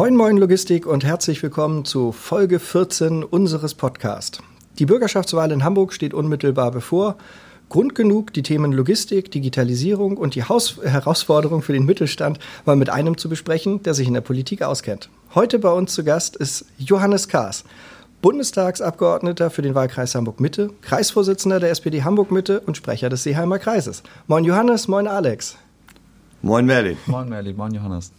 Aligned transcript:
Moin 0.00 0.16
Moin 0.16 0.38
Logistik 0.38 0.86
und 0.86 1.04
herzlich 1.04 1.42
willkommen 1.42 1.84
zu 1.84 2.10
Folge 2.10 2.58
14 2.58 3.22
unseres 3.22 3.74
Podcasts. 3.74 4.40
Die 4.78 4.86
Bürgerschaftswahl 4.86 5.52
in 5.52 5.62
Hamburg 5.62 5.92
steht 5.92 6.14
unmittelbar 6.14 6.70
bevor. 6.70 7.16
Grund 7.68 7.94
genug, 7.94 8.32
die 8.32 8.42
Themen 8.42 8.72
Logistik, 8.72 9.30
Digitalisierung 9.30 10.16
und 10.16 10.34
die 10.34 10.44
Haus 10.44 10.78
Herausforderung 10.82 11.60
für 11.60 11.74
den 11.74 11.84
Mittelstand 11.84 12.38
mal 12.64 12.76
mit 12.76 12.88
einem 12.88 13.18
zu 13.18 13.28
besprechen, 13.28 13.82
der 13.82 13.92
sich 13.92 14.08
in 14.08 14.14
der 14.14 14.22
Politik 14.22 14.62
auskennt. 14.62 15.10
Heute 15.34 15.58
bei 15.58 15.70
uns 15.70 15.92
zu 15.92 16.02
Gast 16.02 16.34
ist 16.34 16.64
Johannes 16.78 17.28
Kaas, 17.28 17.64
Bundestagsabgeordneter 18.22 19.50
für 19.50 19.60
den 19.60 19.74
Wahlkreis 19.74 20.14
Hamburg-Mitte, 20.14 20.70
Kreisvorsitzender 20.80 21.60
der 21.60 21.72
SPD 21.72 22.04
Hamburg-Mitte 22.04 22.60
und 22.60 22.78
Sprecher 22.78 23.10
des 23.10 23.24
Seeheimer 23.24 23.58
Kreises. 23.58 24.02
Moin 24.28 24.44
Johannes, 24.44 24.88
moin 24.88 25.06
Alex. 25.06 25.58
Moin 26.40 26.64
Merlin. 26.64 26.96
Moin 27.04 27.28
Merlin, 27.28 27.54
moin 27.54 27.74
Johannes. 27.74 28.12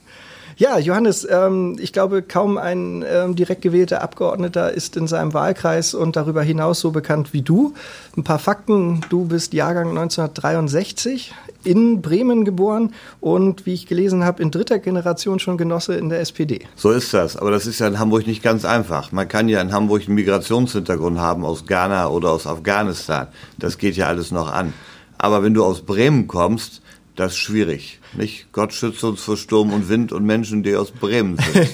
Ja, 0.61 0.77
Johannes, 0.77 1.27
ähm, 1.27 1.75
ich 1.79 1.91
glaube, 1.91 2.21
kaum 2.21 2.59
ein 2.59 3.03
ähm, 3.11 3.35
direkt 3.35 3.63
gewählter 3.63 4.03
Abgeordneter 4.03 4.71
ist 4.71 4.95
in 4.95 5.07
seinem 5.07 5.33
Wahlkreis 5.33 5.95
und 5.95 6.15
darüber 6.15 6.43
hinaus 6.43 6.81
so 6.81 6.91
bekannt 6.91 7.33
wie 7.33 7.41
du. 7.41 7.73
Ein 8.15 8.23
paar 8.23 8.37
Fakten. 8.37 9.01
Du 9.09 9.25
bist 9.25 9.55
Jahrgang 9.55 9.89
1963, 9.89 11.33
in 11.63 12.03
Bremen 12.03 12.45
geboren 12.45 12.93
und, 13.21 13.65
wie 13.65 13.73
ich 13.73 13.87
gelesen 13.87 14.23
habe, 14.23 14.43
in 14.43 14.51
dritter 14.51 14.77
Generation 14.77 15.39
schon 15.39 15.57
Genosse 15.57 15.95
in 15.95 16.09
der 16.09 16.19
SPD. 16.19 16.67
So 16.75 16.91
ist 16.91 17.11
das. 17.11 17.37
Aber 17.37 17.49
das 17.49 17.65
ist 17.65 17.79
ja 17.79 17.87
in 17.87 17.97
Hamburg 17.97 18.27
nicht 18.27 18.43
ganz 18.43 18.63
einfach. 18.63 19.11
Man 19.11 19.27
kann 19.27 19.49
ja 19.49 19.61
in 19.61 19.73
Hamburg 19.73 20.03
einen 20.05 20.13
Migrationshintergrund 20.13 21.17
haben 21.17 21.43
aus 21.43 21.65
Ghana 21.65 22.07
oder 22.09 22.29
aus 22.29 22.45
Afghanistan. 22.45 23.25
Das 23.57 23.79
geht 23.79 23.95
ja 23.95 24.05
alles 24.05 24.29
noch 24.29 24.53
an. 24.53 24.75
Aber 25.17 25.41
wenn 25.41 25.55
du 25.55 25.63
aus 25.63 25.81
Bremen 25.81 26.27
kommst, 26.27 26.83
das 27.15 27.33
ist 27.33 27.39
schwierig. 27.39 27.99
Nicht? 28.13 28.51
Gott 28.51 28.73
schütze 28.73 29.07
uns 29.07 29.21
vor 29.21 29.37
Sturm 29.37 29.71
und 29.73 29.89
Wind 29.89 30.11
und 30.11 30.25
Menschen, 30.25 30.63
die 30.63 30.75
aus 30.75 30.91
Bremen 30.91 31.37
sind. 31.37 31.69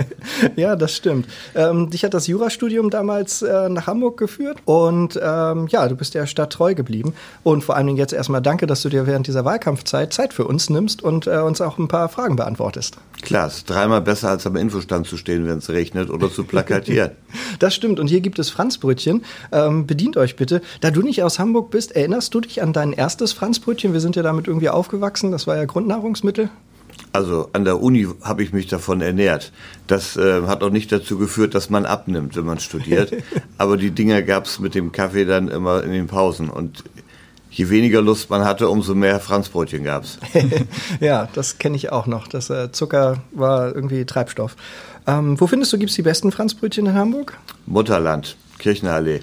ja, 0.56 0.76
das 0.76 0.94
stimmt. 0.94 1.26
Ähm, 1.54 1.90
dich 1.90 2.04
hat 2.04 2.14
das 2.14 2.26
Jurastudium 2.26 2.90
damals 2.90 3.42
äh, 3.42 3.68
nach 3.68 3.86
Hamburg 3.86 4.16
geführt 4.16 4.58
und 4.64 5.18
ähm, 5.22 5.66
ja, 5.68 5.88
du 5.88 5.96
bist 5.96 6.14
der 6.14 6.26
Stadt 6.26 6.52
treu 6.52 6.74
geblieben. 6.74 7.14
Und 7.42 7.64
vor 7.64 7.76
allen 7.76 7.86
Dingen 7.86 7.98
jetzt 7.98 8.12
erstmal 8.12 8.42
danke, 8.42 8.66
dass 8.66 8.82
du 8.82 8.88
dir 8.88 9.06
während 9.06 9.26
dieser 9.26 9.44
Wahlkampfzeit 9.44 10.12
Zeit 10.12 10.32
für 10.32 10.44
uns 10.44 10.70
nimmst 10.70 11.02
und 11.02 11.26
äh, 11.26 11.38
uns 11.38 11.60
auch 11.60 11.78
ein 11.78 11.88
paar 11.88 12.08
Fragen 12.08 12.36
beantwortest. 12.36 12.96
Klar, 13.22 13.48
es 13.48 13.58
ist 13.58 13.70
dreimal 13.70 14.00
besser, 14.00 14.30
als 14.30 14.46
am 14.46 14.56
Infostand 14.56 15.06
zu 15.06 15.16
stehen, 15.16 15.46
wenn 15.46 15.58
es 15.58 15.68
regnet 15.70 16.10
oder 16.10 16.30
zu 16.30 16.44
plakatieren. 16.44 17.12
das 17.58 17.74
stimmt. 17.74 18.00
Und 18.00 18.08
hier 18.08 18.20
gibt 18.20 18.38
es 18.38 18.50
Franzbrötchen. 18.50 19.22
Ähm, 19.52 19.86
bedient 19.86 20.16
euch 20.16 20.36
bitte. 20.36 20.62
Da 20.80 20.90
du 20.90 21.02
nicht 21.02 21.22
aus 21.22 21.38
Hamburg 21.38 21.70
bist, 21.70 21.92
erinnerst 21.92 22.34
du 22.34 22.40
dich 22.40 22.62
an 22.62 22.72
dein 22.72 22.92
erstes 22.92 23.32
Franzbrötchen? 23.32 23.92
Wir 23.92 24.00
sind 24.00 24.16
ja 24.16 24.22
damit 24.22 24.46
irgendwie 24.46 24.68
aufgewachsen. 24.68 25.32
Das 25.32 25.46
war 25.46 25.56
ja 25.56 25.64
Grund 25.64 25.80
Grundnahrungsmittel? 25.80 26.50
Also 27.12 27.48
an 27.52 27.64
der 27.64 27.82
Uni 27.82 28.06
habe 28.22 28.42
ich 28.42 28.52
mich 28.52 28.68
davon 28.68 29.00
ernährt. 29.00 29.52
Das 29.86 30.16
äh, 30.16 30.42
hat 30.46 30.62
auch 30.62 30.70
nicht 30.70 30.92
dazu 30.92 31.18
geführt, 31.18 31.54
dass 31.54 31.70
man 31.70 31.84
abnimmt, 31.84 32.36
wenn 32.36 32.44
man 32.44 32.60
studiert. 32.60 33.12
Aber 33.58 33.76
die 33.76 33.90
Dinger 33.90 34.22
gab 34.22 34.44
es 34.44 34.60
mit 34.60 34.74
dem 34.74 34.92
Kaffee 34.92 35.24
dann 35.24 35.48
immer 35.48 35.82
in 35.82 35.90
den 35.90 36.06
Pausen. 36.06 36.48
Und 36.48 36.84
je 37.50 37.68
weniger 37.68 38.00
Lust 38.00 38.30
man 38.30 38.44
hatte, 38.44 38.68
umso 38.68 38.94
mehr 38.94 39.20
Franzbrötchen 39.20 39.84
gab 39.84 40.04
es. 40.04 40.18
ja, 41.00 41.28
das 41.34 41.58
kenne 41.58 41.76
ich 41.76 41.92
auch 41.92 42.06
noch. 42.06 42.28
Das 42.28 42.50
äh, 42.50 42.72
Zucker 42.72 43.18
war 43.32 43.74
irgendwie 43.74 44.04
Treibstoff. 44.04 44.56
Ähm, 45.06 45.40
wo 45.40 45.46
findest 45.46 45.72
du, 45.72 45.78
gibt 45.78 45.90
es 45.90 45.96
die 45.96 46.02
besten 46.02 46.32
Franzbrötchen 46.32 46.86
in 46.86 46.94
Hamburg? 46.94 47.36
Mutterland, 47.66 48.36
Kirchenallee. 48.58 49.20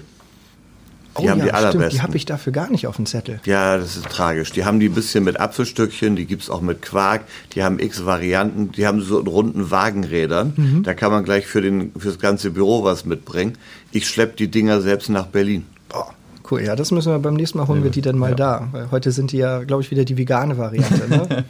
Die 1.18 1.24
oh, 1.26 1.30
haben 1.30 1.38
ja, 1.38 1.44
die 1.46 1.52
allerbesten. 1.52 1.80
Stimmt, 1.80 1.92
die 1.92 2.02
habe 2.02 2.16
ich 2.16 2.26
dafür 2.26 2.52
gar 2.52 2.70
nicht 2.70 2.86
auf 2.86 2.96
dem 2.96 3.06
Zettel. 3.06 3.40
Ja, 3.44 3.76
das 3.76 3.96
ist 3.96 4.08
tragisch. 4.08 4.52
Die 4.52 4.64
haben 4.64 4.78
die 4.78 4.88
ein 4.88 4.94
bisschen 4.94 5.24
mit 5.24 5.40
Apfelstückchen, 5.40 6.14
die 6.14 6.26
gibt 6.26 6.42
es 6.42 6.50
auch 6.50 6.60
mit 6.60 6.82
Quark, 6.82 7.22
die 7.54 7.64
haben 7.64 7.80
x 7.80 8.04
Varianten, 8.04 8.70
die 8.72 8.86
haben 8.86 9.00
so 9.00 9.18
einen 9.18 9.26
runden 9.26 9.70
Wagenrädern. 9.70 10.52
Mhm. 10.56 10.82
Da 10.84 10.94
kann 10.94 11.10
man 11.10 11.24
gleich 11.24 11.46
für, 11.46 11.60
den, 11.60 11.92
für 11.98 12.08
das 12.08 12.18
ganze 12.18 12.50
Büro 12.50 12.84
was 12.84 13.04
mitbringen. 13.04 13.58
Ich 13.90 14.08
schleppe 14.08 14.36
die 14.36 14.48
Dinger 14.48 14.80
selbst 14.80 15.08
nach 15.08 15.26
Berlin. 15.26 15.66
Oh, 15.92 16.04
Cool, 16.50 16.62
ja, 16.62 16.76
das 16.76 16.90
müssen 16.92 17.12
wir 17.12 17.18
beim 17.18 17.34
nächsten 17.34 17.58
Mal 17.58 17.68
holen 17.68 17.82
wir 17.82 17.90
die 17.90 18.00
dann 18.00 18.16
mal 18.16 18.30
ja. 18.30 18.36
da. 18.36 18.68
Weil 18.72 18.90
heute 18.90 19.12
sind 19.12 19.32
die 19.32 19.38
ja, 19.38 19.64
glaube 19.64 19.82
ich, 19.82 19.90
wieder 19.90 20.04
die 20.04 20.16
vegane 20.16 20.56
Variante. 20.56 21.08
Ne? 21.08 21.44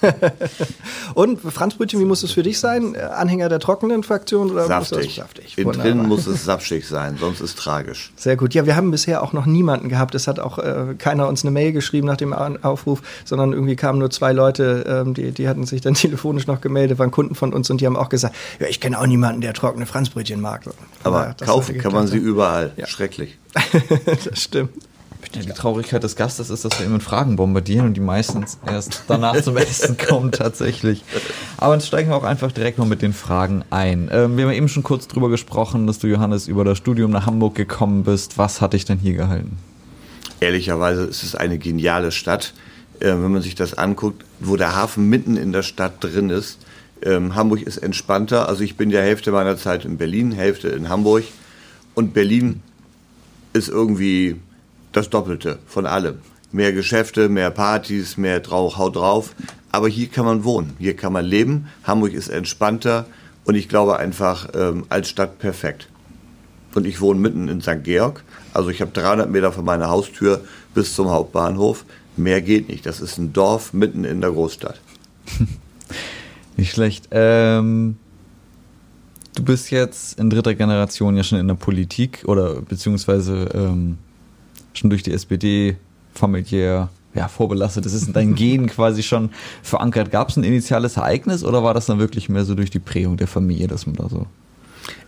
Und 1.14 1.40
Franzbrötchen, 1.40 1.98
wie 1.98 2.04
muss 2.04 2.22
es 2.22 2.30
für 2.30 2.44
dich 2.44 2.60
sein? 2.60 2.94
Anhänger 2.96 3.48
der 3.48 3.58
trockenen 3.58 4.04
Fraktion 4.04 4.52
oder 4.52 4.66
saftig? 4.66 5.06
Muss 5.06 5.16
saftig? 5.16 5.58
Innen 5.58 5.72
drin 5.72 6.06
muss 6.06 6.26
es 6.28 6.44
saftig 6.44 6.86
sein, 6.86 7.16
sonst 7.18 7.40
ist 7.40 7.58
tragisch. 7.58 8.12
Sehr 8.16 8.36
gut. 8.36 8.54
Ja, 8.54 8.64
wir 8.64 8.76
haben 8.76 8.92
bisher 8.92 9.22
auch 9.22 9.32
noch 9.32 9.46
niemanden 9.46 9.88
gehabt. 9.88 10.14
Es 10.14 10.28
hat 10.28 10.38
auch 10.38 10.58
äh, 10.58 10.94
keiner 10.98 11.26
uns 11.26 11.42
eine 11.42 11.50
Mail 11.50 11.72
geschrieben 11.72 12.06
nach 12.06 12.16
dem 12.16 12.32
Aufruf, 12.32 13.02
sondern 13.24 13.52
irgendwie 13.52 13.76
kamen 13.76 13.98
nur 13.98 14.10
zwei 14.10 14.32
Leute, 14.32 14.84
ähm, 14.86 15.14
die, 15.14 15.32
die 15.32 15.48
hatten 15.48 15.66
sich 15.66 15.80
dann 15.80 15.94
telefonisch 15.94 16.46
noch 16.46 16.60
gemeldet, 16.60 17.00
waren 17.00 17.10
Kunden 17.10 17.34
von 17.34 17.52
uns 17.52 17.70
und 17.70 17.80
die 17.80 17.86
haben 17.86 17.96
auch 17.96 18.08
gesagt, 18.08 18.36
ja, 18.60 18.68
ich 18.68 18.80
kenne 18.80 19.00
auch 19.00 19.06
niemanden, 19.06 19.40
der 19.40 19.52
trockene 19.52 19.86
Franzbrötchen 19.86 20.40
mag. 20.40 20.62
Aber 21.02 21.34
ja, 21.40 21.46
kaufen 21.46 21.78
kann 21.78 21.92
man 21.92 22.06
sie 22.06 22.18
überall. 22.18 22.72
Ja. 22.76 22.86
Schrecklich. 22.86 23.38
das 24.24 24.42
stimmt. 24.42 24.70
Die 25.34 25.46
Traurigkeit 25.46 26.04
des 26.04 26.14
Gastes 26.14 26.50
ist, 26.50 26.64
dass 26.64 26.78
wir 26.78 26.86
immer 26.86 26.96
mit 26.96 27.02
Fragen 27.02 27.34
bombardieren 27.34 27.86
und 27.86 27.94
die 27.94 28.00
meistens 28.00 28.58
erst 28.66 29.04
danach 29.08 29.40
zum 29.42 29.56
Essen 29.56 29.96
kommen 29.96 30.30
tatsächlich. 30.30 31.02
Aber 31.56 31.72
dann 31.72 31.80
steigen 31.80 32.10
wir 32.10 32.16
auch 32.16 32.24
einfach 32.24 32.52
direkt 32.52 32.78
noch 32.78 32.86
mit 32.86 33.02
den 33.02 33.12
Fragen 33.12 33.64
ein. 33.70 34.08
Ähm, 34.12 34.36
wir 34.36 34.44
haben 34.44 34.52
eben 34.52 34.68
schon 34.68 34.84
kurz 34.84 35.08
drüber 35.08 35.30
gesprochen, 35.30 35.88
dass 35.88 35.98
du, 35.98 36.06
Johannes, 36.06 36.46
über 36.46 36.64
das 36.64 36.78
Studium 36.78 37.10
nach 37.10 37.26
Hamburg 37.26 37.56
gekommen 37.56 38.04
bist. 38.04 38.38
Was 38.38 38.60
hat 38.60 38.74
dich 38.74 38.84
denn 38.84 38.98
hier 38.98 39.14
gehalten? 39.14 39.58
Ehrlicherweise 40.40 41.04
ist 41.04 41.24
es 41.24 41.34
eine 41.34 41.58
geniale 41.58 42.12
Stadt. 42.12 42.54
Äh, 43.00 43.08
wenn 43.08 43.32
man 43.32 43.42
sich 43.42 43.54
das 43.54 43.74
anguckt, 43.74 44.24
wo 44.40 44.56
der 44.56 44.76
Hafen 44.76 45.08
mitten 45.08 45.36
in 45.36 45.52
der 45.52 45.62
Stadt 45.62 46.02
drin 46.02 46.30
ist. 46.30 46.58
Ähm, 47.02 47.34
Hamburg 47.34 47.62
ist 47.62 47.78
entspannter. 47.78 48.48
Also 48.48 48.62
ich 48.62 48.76
bin 48.76 48.90
ja 48.90 49.00
Hälfte 49.00 49.32
meiner 49.32 49.56
Zeit 49.56 49.84
in 49.84 49.98
Berlin, 49.98 50.32
Hälfte 50.32 50.68
in 50.68 50.88
Hamburg. 50.88 51.24
Und 51.94 52.14
Berlin 52.14 52.62
ist 53.54 53.68
irgendwie 53.68 54.36
das 54.92 55.08
Doppelte 55.08 55.58
von 55.66 55.86
allem. 55.86 56.18
Mehr 56.52 56.72
Geschäfte, 56.72 57.28
mehr 57.28 57.50
Partys, 57.50 58.16
mehr 58.16 58.42
Trauch, 58.42 58.76
Haut 58.76 58.96
drauf. 58.96 59.34
Aber 59.72 59.88
hier 59.88 60.08
kann 60.08 60.24
man 60.24 60.44
wohnen, 60.44 60.76
hier 60.78 60.94
kann 60.94 61.12
man 61.12 61.24
leben. 61.24 61.68
Hamburg 61.82 62.12
ist 62.12 62.28
entspannter 62.28 63.06
und 63.44 63.54
ich 63.54 63.68
glaube 63.68 63.98
einfach 63.98 64.48
ähm, 64.54 64.84
als 64.88 65.08
Stadt 65.08 65.38
perfekt. 65.38 65.88
Und 66.74 66.86
ich 66.86 67.00
wohne 67.00 67.20
mitten 67.20 67.48
in 67.48 67.60
St. 67.60 67.82
Georg. 67.82 68.24
Also 68.52 68.70
ich 68.70 68.80
habe 68.80 68.90
300 68.92 69.30
Meter 69.30 69.52
von 69.52 69.64
meiner 69.64 69.88
Haustür 69.88 70.44
bis 70.74 70.94
zum 70.94 71.10
Hauptbahnhof. 71.10 71.84
Mehr 72.16 72.40
geht 72.40 72.68
nicht. 72.68 72.86
Das 72.86 73.00
ist 73.00 73.18
ein 73.18 73.32
Dorf 73.32 73.72
mitten 73.72 74.04
in 74.04 74.20
der 74.20 74.30
Großstadt. 74.30 74.80
nicht 76.56 76.72
schlecht. 76.72 77.08
Ähm, 77.10 77.96
Du 79.34 79.42
bist 79.42 79.70
jetzt 79.70 80.18
in 80.18 80.30
dritter 80.30 80.54
Generation 80.54 81.16
ja 81.16 81.24
schon 81.24 81.38
in 81.38 81.48
der 81.48 81.54
Politik 81.54 82.22
oder 82.26 82.60
beziehungsweise 82.60 83.48
ähm, 83.52 83.98
schon 84.74 84.90
durch 84.90 85.02
die 85.02 85.12
SPD 85.12 85.76
familiär 86.12 86.88
ja, 87.14 87.28
vorbelastet. 87.28 87.84
Das 87.84 87.92
ist 87.92 88.06
in 88.06 88.12
deinen 88.12 88.34
Genen 88.36 88.68
quasi 88.68 89.02
schon 89.02 89.30
verankert. 89.62 90.10
Gab 90.10 90.28
es 90.28 90.36
ein 90.36 90.44
initiales 90.44 90.96
Ereignis 90.96 91.44
oder 91.44 91.62
war 91.64 91.74
das 91.74 91.86
dann 91.86 91.98
wirklich 91.98 92.28
mehr 92.28 92.44
so 92.44 92.54
durch 92.54 92.70
die 92.70 92.78
Prägung 92.78 93.16
der 93.16 93.26
Familie, 93.26 93.66
dass 93.66 93.86
man 93.86 93.96
da 93.96 94.08
so. 94.08 94.26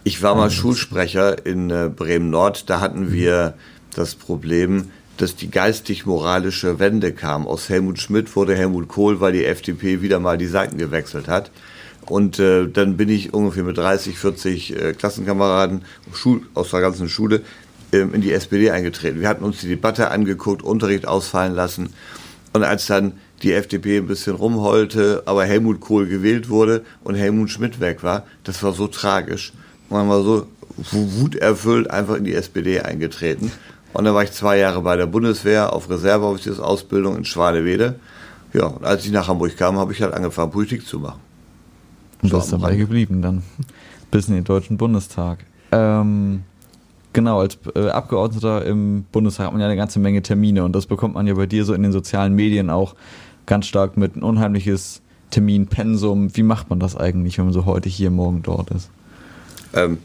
Ich 0.04 0.22
war 0.22 0.34
mal 0.34 0.50
Schulsprecher 0.50 1.44
in 1.44 1.70
äh, 1.70 1.90
Bremen-Nord. 1.94 2.70
Da 2.70 2.80
hatten 2.80 3.12
wir 3.12 3.54
das 3.94 4.14
Problem, 4.14 4.90
dass 5.16 5.36
die 5.36 5.50
geistig-moralische 5.50 6.78
Wende 6.78 7.12
kam. 7.12 7.46
Aus 7.46 7.68
Helmut 7.68 7.98
Schmidt 7.98 8.34
wurde 8.36 8.56
Helmut 8.56 8.88
Kohl, 8.88 9.20
weil 9.20 9.32
die 9.32 9.44
FDP 9.44 10.02
wieder 10.02 10.18
mal 10.18 10.38
die 10.38 10.46
Seiten 10.46 10.78
gewechselt 10.78 11.28
hat. 11.28 11.50
Und 12.08 12.38
äh, 12.38 12.68
dann 12.68 12.96
bin 12.96 13.08
ich 13.08 13.34
ungefähr 13.34 13.64
mit 13.64 13.76
30, 13.76 14.18
40 14.18 14.76
äh, 14.76 14.92
Klassenkameraden 14.92 15.82
Schul 16.12 16.42
aus 16.54 16.70
der 16.70 16.80
ganzen 16.80 17.08
Schule 17.08 17.42
ähm, 17.92 18.14
in 18.14 18.20
die 18.20 18.32
SPD 18.32 18.70
eingetreten. 18.70 19.20
Wir 19.20 19.28
hatten 19.28 19.44
uns 19.44 19.60
die 19.60 19.68
Debatte 19.68 20.10
angeguckt, 20.10 20.62
Unterricht 20.62 21.06
ausfallen 21.06 21.54
lassen. 21.54 21.92
Und 22.52 22.62
als 22.62 22.86
dann 22.86 23.12
die 23.42 23.52
FDP 23.52 23.98
ein 23.98 24.06
bisschen 24.06 24.34
rumheulte, 24.34 25.22
aber 25.26 25.44
Helmut 25.44 25.80
Kohl 25.80 26.06
gewählt 26.06 26.48
wurde 26.48 26.84
und 27.04 27.16
Helmut 27.16 27.50
Schmidt 27.50 27.80
weg 27.80 28.02
war, 28.02 28.24
das 28.44 28.62
war 28.62 28.72
so 28.72 28.86
tragisch. 28.86 29.52
Man 29.90 30.08
war 30.08 30.22
so 30.22 30.46
wuterfüllt 30.90 31.90
einfach 31.90 32.16
in 32.16 32.24
die 32.24 32.34
SPD 32.34 32.80
eingetreten. 32.80 33.52
Und 33.92 34.04
dann 34.04 34.14
war 34.14 34.24
ich 34.24 34.32
zwei 34.32 34.58
Jahre 34.58 34.82
bei 34.82 34.96
der 34.96 35.06
Bundeswehr 35.06 35.72
auf 35.72 35.88
Reserveoffiziersausbildung 35.88 37.16
in 37.16 37.24
Schwanewede. 37.24 37.98
Ja, 38.52 38.66
und 38.66 38.84
als 38.84 39.04
ich 39.04 39.12
nach 39.12 39.28
Hamburg 39.28 39.56
kam, 39.56 39.78
habe 39.78 39.92
ich 39.92 40.02
halt 40.02 40.14
angefangen, 40.14 40.50
Politik 40.50 40.86
zu 40.86 40.98
machen. 40.98 41.20
Und 42.32 42.40
bist 42.40 42.52
dabei 42.52 42.76
geblieben 42.76 43.22
dann. 43.22 43.42
Bis 44.10 44.28
in 44.28 44.34
den 44.34 44.44
Deutschen 44.44 44.76
Bundestag. 44.76 45.38
Ähm, 45.72 46.42
genau, 47.12 47.40
als 47.40 47.58
äh, 47.74 47.88
Abgeordneter 47.88 48.64
im 48.64 49.04
Bundestag 49.10 49.46
hat 49.46 49.52
man 49.52 49.60
ja 49.60 49.66
eine 49.66 49.76
ganze 49.76 49.98
Menge 49.98 50.22
Termine 50.22 50.64
und 50.64 50.74
das 50.74 50.86
bekommt 50.86 51.14
man 51.14 51.26
ja 51.26 51.34
bei 51.34 51.46
dir 51.46 51.64
so 51.64 51.74
in 51.74 51.82
den 51.82 51.92
sozialen 51.92 52.34
Medien 52.34 52.70
auch 52.70 52.94
ganz 53.46 53.66
stark 53.66 53.96
mit. 53.96 54.16
Ein 54.16 54.22
unheimliches 54.22 55.02
Terminpensum. 55.30 56.36
Wie 56.36 56.42
macht 56.42 56.70
man 56.70 56.78
das 56.78 56.96
eigentlich, 56.96 57.38
wenn 57.38 57.46
man 57.46 57.54
so 57.54 57.64
heute 57.64 57.88
hier, 57.88 58.10
morgen 58.10 58.42
dort 58.42 58.70
ist? 58.70 58.90
Ähm, 59.74 59.98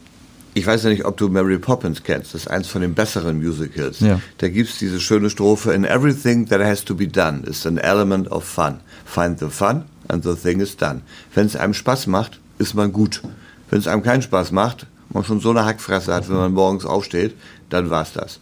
ich 0.54 0.66
weiß 0.66 0.82
ja 0.84 0.90
nicht, 0.90 1.04
ob 1.04 1.16
du 1.16 1.28
Mary 1.28 1.58
Poppins 1.58 2.02
kennst. 2.02 2.34
Das 2.34 2.42
ist 2.42 2.48
eins 2.48 2.66
von 2.66 2.82
den 2.82 2.94
besseren 2.94 3.42
Musicals. 3.42 4.00
Ja. 4.00 4.20
Da 4.38 4.48
gibt 4.48 4.68
es 4.68 4.78
diese 4.78 5.00
schöne 5.00 5.30
Strophe: 5.30 5.72
In 5.72 5.84
everything 5.84 6.46
that 6.48 6.60
has 6.60 6.84
to 6.84 6.94
be 6.94 7.06
done 7.06 7.42
is 7.46 7.66
an 7.66 7.78
element 7.78 8.30
of 8.30 8.44
fun. 8.44 8.80
Find 9.04 9.38
the 9.38 9.48
fun 9.48 9.84
and 10.12 10.22
the 10.22 10.34
thing 10.34 10.60
is 10.60 10.76
done. 10.76 11.00
Wenn 11.34 11.46
es 11.46 11.56
einem 11.56 11.74
Spaß 11.74 12.06
macht, 12.06 12.38
ist 12.58 12.74
man 12.74 12.92
gut. 12.92 13.22
Wenn 13.70 13.78
es 13.78 13.88
einem 13.88 14.02
keinen 14.02 14.22
Spaß 14.22 14.52
macht, 14.52 14.86
man 15.08 15.24
schon 15.24 15.40
so 15.40 15.50
eine 15.50 15.64
Hackfresse 15.64 16.14
hat, 16.14 16.28
wenn 16.28 16.36
man 16.36 16.52
morgens 16.52 16.84
aufsteht, 16.84 17.34
dann 17.70 17.90
war's 17.90 18.12
das. 18.12 18.38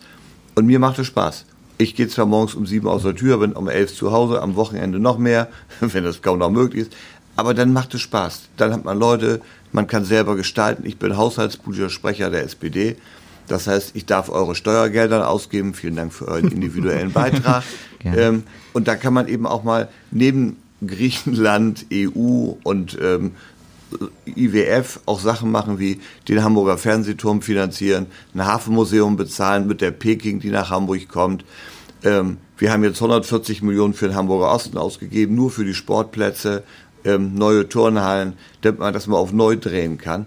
Und 0.54 0.66
mir 0.66 0.78
macht 0.78 0.98
es 0.98 1.06
Spaß. 1.06 1.44
Ich 1.78 1.94
gehe 1.94 2.08
zwar 2.08 2.26
morgens 2.26 2.54
um 2.54 2.66
sieben 2.66 2.88
aus 2.88 3.04
der 3.04 3.14
Tür, 3.14 3.38
bin 3.38 3.52
um 3.52 3.68
elf 3.68 3.94
zu 3.94 4.12
Hause, 4.12 4.42
am 4.42 4.56
Wochenende 4.56 4.98
noch 4.98 5.18
mehr, 5.18 5.48
wenn 5.80 6.04
das 6.04 6.20
kaum 6.20 6.38
noch 6.38 6.50
möglich 6.50 6.82
ist. 6.82 6.96
Aber 7.36 7.54
dann 7.54 7.72
macht 7.72 7.94
es 7.94 8.02
Spaß. 8.02 8.42
Dann 8.56 8.72
hat 8.72 8.84
man 8.84 8.98
Leute, 8.98 9.40
man 9.72 9.86
kann 9.86 10.04
selber 10.04 10.36
gestalten. 10.36 10.84
Ich 10.84 10.98
bin 10.98 11.16
Haushaltspolitischer 11.16 11.88
Sprecher 11.88 12.28
der 12.28 12.44
SPD. 12.44 12.96
Das 13.46 13.66
heißt, 13.66 13.92
ich 13.94 14.04
darf 14.04 14.28
eure 14.28 14.54
Steuergelder 14.54 15.28
ausgeben. 15.28 15.74
Vielen 15.74 15.96
Dank 15.96 16.12
für 16.12 16.28
euren 16.28 16.48
individuellen 16.52 17.12
Beitrag. 17.12 17.62
ähm, 18.04 18.42
und 18.72 18.88
da 18.88 18.96
kann 18.96 19.14
man 19.14 19.26
eben 19.26 19.46
auch 19.46 19.64
mal 19.64 19.88
neben 20.10 20.56
Griechenland, 20.86 21.86
EU 21.92 22.52
und 22.62 22.98
ähm, 23.00 23.32
IWF 24.24 25.00
auch 25.06 25.20
Sachen 25.20 25.50
machen 25.50 25.78
wie 25.78 26.00
den 26.28 26.42
Hamburger 26.42 26.78
Fernsehturm 26.78 27.42
finanzieren, 27.42 28.06
ein 28.34 28.46
Hafenmuseum 28.46 29.16
bezahlen 29.16 29.66
mit 29.66 29.80
der 29.80 29.90
Peking, 29.90 30.40
die 30.40 30.50
nach 30.50 30.70
Hamburg 30.70 31.08
kommt. 31.08 31.44
Ähm, 32.04 32.38
wir 32.56 32.72
haben 32.72 32.84
jetzt 32.84 33.00
140 33.00 33.62
Millionen 33.62 33.94
für 33.94 34.08
den 34.08 34.16
Hamburger 34.16 34.52
Osten 34.52 34.78
ausgegeben, 34.78 35.34
nur 35.34 35.50
für 35.50 35.64
die 35.64 35.74
Sportplätze, 35.74 36.62
ähm, 37.04 37.34
neue 37.34 37.68
Turnhallen, 37.68 38.34
damit 38.60 38.80
man 38.80 38.92
das 38.92 39.06
mal 39.06 39.16
auf 39.16 39.32
neu 39.32 39.56
drehen 39.56 39.98
kann. 39.98 40.26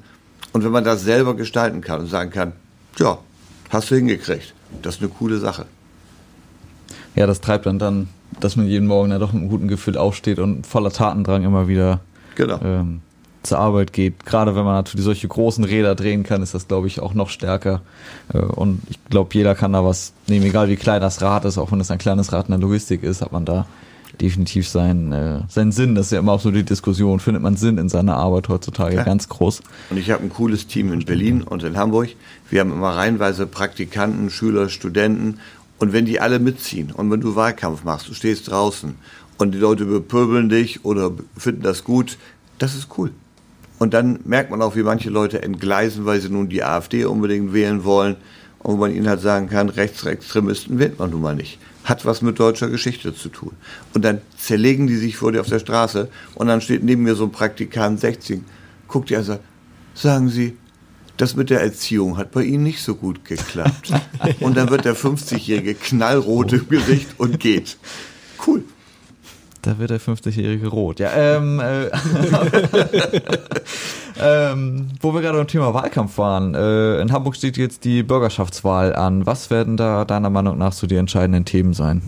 Und 0.52 0.64
wenn 0.64 0.72
man 0.72 0.84
das 0.84 1.04
selber 1.04 1.36
gestalten 1.36 1.82
kann 1.82 2.02
und 2.02 2.08
sagen 2.08 2.32
kann, 2.32 2.54
ja, 2.98 3.20
hast 3.70 3.90
du 3.90 3.96
hingekriegt, 3.96 4.54
das 4.82 4.96
ist 4.96 5.02
eine 5.02 5.10
coole 5.10 5.40
Sache. 5.40 5.66
Ja, 7.16 7.28
das 7.28 7.42
treibt 7.42 7.66
dann 7.66 7.80
dann, 7.80 8.10
dass 8.44 8.56
man 8.56 8.68
jeden 8.68 8.88
Morgen 8.88 9.12
ja 9.12 9.20
doch 9.20 9.34
mit 9.34 9.42
einem 9.42 9.50
guten 9.50 9.68
Gefühl 9.68 9.98
aufsteht 9.98 10.40
und 10.40 10.68
voller 10.68 10.92
Tatendrang 10.92 11.44
immer 11.44 11.68
wieder 11.68 12.02
genau. 12.36 12.60
ähm, 12.64 13.02
zur 13.44 13.60
Arbeit 13.60 13.94
geht. 13.94 14.26
Gerade 14.26 14.56
wenn 14.56 14.66
man 14.66 14.76
natürlich 14.76 15.06
solche 15.06 15.28
großen 15.28 15.64
Räder 15.64 15.96
drehen 15.96 16.24
kann, 16.24 16.42
ist 16.42 16.54
das, 16.54 16.68
glaube 16.68 16.88
ich, 16.88 17.00
auch 17.00 17.14
noch 17.14 17.30
stärker. 17.30 17.82
Äh, 18.34 18.40
und 18.40 18.82
ich 18.90 19.04
glaube, 19.06 19.30
jeder 19.34 19.56
kann 19.56 19.74
da 19.74 19.86
was 19.86 20.14
nehmen, 20.28 20.46
egal 20.46 20.70
wie 20.70 20.76
klein 20.76 21.02
das 21.02 21.22
Rad 21.22 21.46
ist, 21.46 21.58
auch 21.58 21.72
wenn 21.72 21.80
es 21.80 21.92
ein 21.92 21.98
kleines 21.98 22.34
Rad 22.34 22.48
in 22.48 22.52
der 22.52 22.60
Logistik 22.60 23.04
ist, 23.04 23.22
hat 23.22 23.32
man 23.32 23.46
da 23.46 23.66
definitiv 24.22 24.68
seinen, 24.68 25.12
äh, 25.12 25.40
seinen 25.48 25.72
Sinn. 25.72 25.96
Das 25.96 26.08
ist 26.08 26.12
ja 26.12 26.20
immer 26.20 26.34
auch 26.34 26.40
so 26.40 26.52
die 26.52 26.64
Diskussion. 26.64 27.20
Findet 27.20 27.42
man 27.42 27.56
Sinn 27.56 27.78
in 27.78 27.90
seiner 27.90 28.18
Arbeit 28.18 28.50
heutzutage 28.50 28.96
ja. 28.96 29.04
ganz 29.04 29.30
groß. 29.30 29.62
Und 29.90 29.98
ich 29.98 30.12
habe 30.12 30.24
ein 30.24 30.30
cooles 30.30 30.68
Team 30.68 30.94
in 30.94 31.06
Berlin 31.06 31.42
und 31.42 31.64
in 31.64 31.78
Hamburg. 31.78 32.10
Wir 32.50 32.60
haben 32.60 32.72
immer 32.72 32.96
reihenweise 32.96 33.48
Praktikanten, 33.48 34.30
Schüler, 34.30 34.70
Studenten. 34.70 35.40
Und 35.80 35.94
wenn 35.94 36.06
die 36.06 36.20
alle 36.20 36.40
mitziehen 36.40 36.92
und 36.92 37.12
wenn 37.12 37.22
du 37.22 37.36
Wahlkampf 37.36 37.84
machst, 37.84 38.08
du 38.08 38.14
stehst 38.14 38.50
draußen 38.50 38.96
und 39.38 39.52
die 39.52 39.58
Leute 39.58 39.86
bepöbeln 39.86 40.50
dich 40.50 40.86
oder 40.86 41.12
finden 41.38 41.64
das 41.64 41.84
gut, 41.84 42.18
das 42.58 42.76
ist 42.76 42.88
cool. 42.98 43.12
Und 43.80 43.94
dann 43.94 44.20
merkt 44.24 44.52
man 44.52 44.62
auch, 44.62 44.76
wie 44.76 44.84
manche 44.84 45.10
Leute 45.10 45.42
entgleisen, 45.42 46.06
weil 46.06 46.22
sie 46.22 46.30
nun 46.30 46.48
die 46.48 46.64
AfD 46.64 47.06
unbedingt 47.06 47.54
wählen 47.54 47.84
wollen. 47.84 48.16
Und 48.60 48.80
man 48.80 48.96
ihnen 48.96 49.10
halt 49.10 49.20
sagen 49.20 49.50
kann, 49.50 49.68
Rechtsextremisten 49.68 50.80
wählt 50.80 50.98
man 50.98 51.10
nun 51.10 51.22
mal 51.22 51.36
nicht. 51.36 51.60
Hat 51.84 52.06
was 52.06 52.22
mit 52.22 52.40
deutscher 52.40 52.70
Geschichte 52.70 53.14
zu 53.14 53.28
tun. 53.28 53.52
Und 53.94 54.06
dann 54.06 54.22
zerlegen 54.38 54.88
die 54.88 54.96
sich 54.96 55.18
vor 55.18 55.34
dir 55.34 55.42
auf 55.42 55.50
der 55.50 55.60
Straße 55.60 56.08
und 56.36 56.48
dann 56.48 56.62
steht 56.62 56.82
neben 56.82 57.04
mir 57.04 57.16
so 57.16 57.26
ein 57.26 57.32
Praktikant 57.34 58.00
16, 58.00 58.46
guckt 58.88 59.10
dir 59.10 59.18
an 59.18 59.24
und 59.24 59.28
sagt, 59.28 59.44
sagen 59.96 60.30
Sie, 60.30 60.56
das 61.24 61.36
mit 61.36 61.50
der 61.50 61.62
Erziehung 61.62 62.18
hat 62.18 62.32
bei 62.32 62.44
Ihnen 62.44 62.64
nicht 62.64 62.82
so 62.82 62.96
gut 62.96 63.24
geklappt. 63.24 63.94
und 64.42 64.58
dann 64.58 64.70
wird 64.70 64.84
der 64.86 64.96
50-Jährige 64.96 65.74
knallrot 65.74 66.54
im 66.54 66.68
Gesicht 66.68 67.08
und 67.18 67.40
geht. 67.40 67.78
Cool. 68.46 68.64
Da 69.62 69.80
wird 69.80 69.92
der 69.92 70.02
50-Jährige 70.02 70.68
rot. 70.68 71.00
Ja, 71.00 71.12
ähm, 71.14 71.62
äh, 71.62 71.86
ähm, 74.22 74.90
wo 75.00 75.14
wir 75.14 75.22
gerade 75.22 75.38
beim 75.38 75.48
Thema 75.48 75.74
Wahlkampf 75.74 76.18
waren. 76.18 76.54
Äh, 76.54 77.00
in 77.00 77.14
Hamburg 77.14 77.38
steht 77.38 77.56
jetzt 77.56 77.86
die 77.86 78.04
Bürgerschaftswahl 78.04 78.94
an. 78.94 79.26
Was 79.26 79.50
werden 79.50 79.78
da 79.78 80.04
deiner 80.04 80.30
Meinung 80.30 80.58
nach 80.58 80.74
so 80.74 80.86
die 80.88 80.98
entscheidenden 80.98 81.46
Themen 81.46 81.74
sein? 81.74 82.02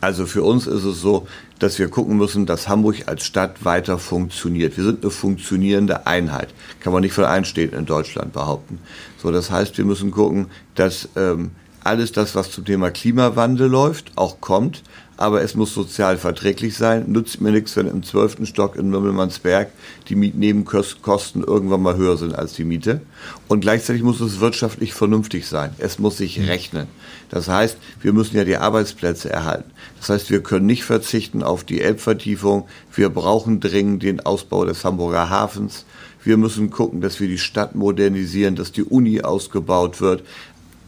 Also 0.00 0.26
für 0.26 0.42
uns 0.42 0.66
ist 0.66 0.84
es 0.84 1.00
so, 1.00 1.26
dass 1.58 1.78
wir 1.78 1.88
gucken 1.88 2.16
müssen, 2.16 2.46
dass 2.46 2.68
Hamburg 2.68 3.04
als 3.06 3.24
Stadt 3.24 3.64
weiter 3.64 3.98
funktioniert. 3.98 4.76
Wir 4.76 4.84
sind 4.84 5.02
eine 5.02 5.10
funktionierende 5.10 6.06
Einheit. 6.06 6.48
Kann 6.80 6.92
man 6.92 7.02
nicht 7.02 7.14
von 7.14 7.24
Einstehenden 7.24 7.80
in 7.80 7.86
Deutschland 7.86 8.32
behaupten. 8.32 8.78
So, 9.16 9.30
das 9.30 9.50
heißt, 9.50 9.78
wir 9.78 9.84
müssen 9.84 10.10
gucken, 10.10 10.48
dass 10.74 11.08
ähm, 11.16 11.52
alles 11.82 12.12
das, 12.12 12.34
was 12.34 12.50
zum 12.50 12.64
Thema 12.64 12.90
Klimawandel 12.90 13.68
läuft, 13.68 14.12
auch 14.16 14.40
kommt 14.40 14.82
aber 15.16 15.42
es 15.42 15.54
muss 15.54 15.72
sozial 15.72 16.18
verträglich 16.18 16.76
sein. 16.76 17.04
Nützt 17.08 17.40
mir 17.40 17.50
nichts, 17.50 17.76
wenn 17.76 17.88
im 17.88 18.02
zwölften 18.02 18.46
Stock 18.46 18.76
in 18.76 18.90
Mümmelmannsberg 18.90 19.70
die 20.08 20.14
Mietnebenkosten 20.14 21.42
irgendwann 21.42 21.82
mal 21.82 21.96
höher 21.96 22.16
sind 22.16 22.34
als 22.34 22.52
die 22.52 22.64
Miete. 22.64 23.00
Und 23.48 23.60
gleichzeitig 23.60 24.02
muss 24.02 24.20
es 24.20 24.40
wirtschaftlich 24.40 24.92
vernünftig 24.92 25.46
sein. 25.46 25.74
Es 25.78 25.98
muss 25.98 26.18
sich 26.18 26.38
mhm. 26.38 26.46
rechnen. 26.46 26.86
Das 27.30 27.48
heißt, 27.48 27.78
wir 28.02 28.12
müssen 28.12 28.36
ja 28.36 28.44
die 28.44 28.58
Arbeitsplätze 28.58 29.30
erhalten. 29.30 29.70
Das 29.98 30.10
heißt, 30.10 30.30
wir 30.30 30.42
können 30.42 30.66
nicht 30.66 30.84
verzichten 30.84 31.42
auf 31.42 31.64
die 31.64 31.80
Elbvertiefung. 31.80 32.68
Wir 32.94 33.08
brauchen 33.08 33.60
dringend 33.60 34.02
den 34.02 34.20
Ausbau 34.20 34.64
des 34.64 34.84
Hamburger 34.84 35.30
Hafens. 35.30 35.84
Wir 36.22 36.36
müssen 36.36 36.70
gucken, 36.70 37.00
dass 37.00 37.20
wir 37.20 37.28
die 37.28 37.38
Stadt 37.38 37.74
modernisieren, 37.74 38.56
dass 38.56 38.72
die 38.72 38.84
Uni 38.84 39.22
ausgebaut 39.22 40.00
wird 40.00 40.22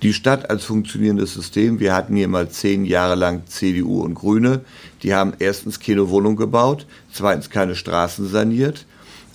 die 0.02 0.12
Stadt 0.12 0.48
als 0.48 0.64
funktionierendes 0.64 1.34
System. 1.34 1.80
Wir 1.80 1.94
hatten 1.94 2.14
hier 2.14 2.28
mal 2.28 2.48
zehn 2.48 2.84
Jahre 2.84 3.16
lang 3.16 3.42
CDU 3.46 4.02
und 4.02 4.14
Grüne. 4.14 4.60
Die 5.02 5.14
haben 5.14 5.32
erstens 5.38 5.80
keine 5.80 6.08
Wohnung 6.08 6.36
gebaut, 6.36 6.86
zweitens 7.12 7.50
keine 7.50 7.74
Straßen 7.74 8.28
saniert 8.28 8.86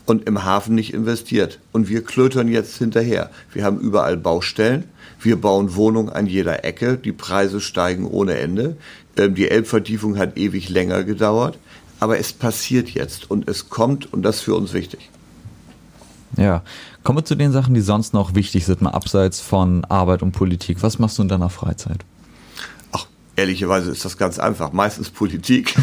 und 0.05 0.27
im 0.27 0.43
Hafen 0.43 0.75
nicht 0.75 0.93
investiert. 0.93 1.59
Und 1.71 1.89
wir 1.89 2.03
klötern 2.03 2.47
jetzt 2.47 2.77
hinterher. 2.77 3.29
Wir 3.51 3.63
haben 3.63 3.79
überall 3.79 4.17
Baustellen. 4.17 4.85
Wir 5.19 5.39
bauen 5.39 5.75
Wohnungen 5.75 6.09
an 6.09 6.27
jeder 6.27 6.65
Ecke. 6.65 6.97
Die 6.97 7.11
Preise 7.11 7.61
steigen 7.61 8.05
ohne 8.05 8.37
Ende. 8.37 8.77
Ähm, 9.17 9.35
die 9.35 9.49
Elbvertiefung 9.49 10.17
hat 10.17 10.37
ewig 10.37 10.69
länger 10.69 11.03
gedauert. 11.03 11.57
Aber 11.99 12.19
es 12.19 12.33
passiert 12.33 12.89
jetzt 12.89 13.31
und 13.31 13.47
es 13.47 13.69
kommt 13.69 14.11
und 14.11 14.23
das 14.23 14.37
ist 14.37 14.41
für 14.41 14.55
uns 14.55 14.73
wichtig. 14.73 15.09
Ja, 16.35 16.63
kommen 17.03 17.19
wir 17.19 17.25
zu 17.25 17.35
den 17.35 17.51
Sachen, 17.51 17.73
die 17.75 17.81
sonst 17.81 18.13
noch 18.13 18.35
wichtig 18.35 18.65
sind, 18.65 18.81
mal 18.81 18.89
abseits 18.89 19.39
von 19.39 19.85
Arbeit 19.85 20.23
und 20.23 20.31
Politik. 20.31 20.81
Was 20.81 20.99
machst 20.99 21.17
du 21.17 21.21
in 21.21 21.27
deiner 21.27 21.49
Freizeit? 21.49 22.03
Ehrlicherweise 23.35 23.89
ist 23.89 24.05
das 24.05 24.17
ganz 24.17 24.37
einfach. 24.37 24.73
Meistens 24.73 25.09
Politik. 25.09 25.73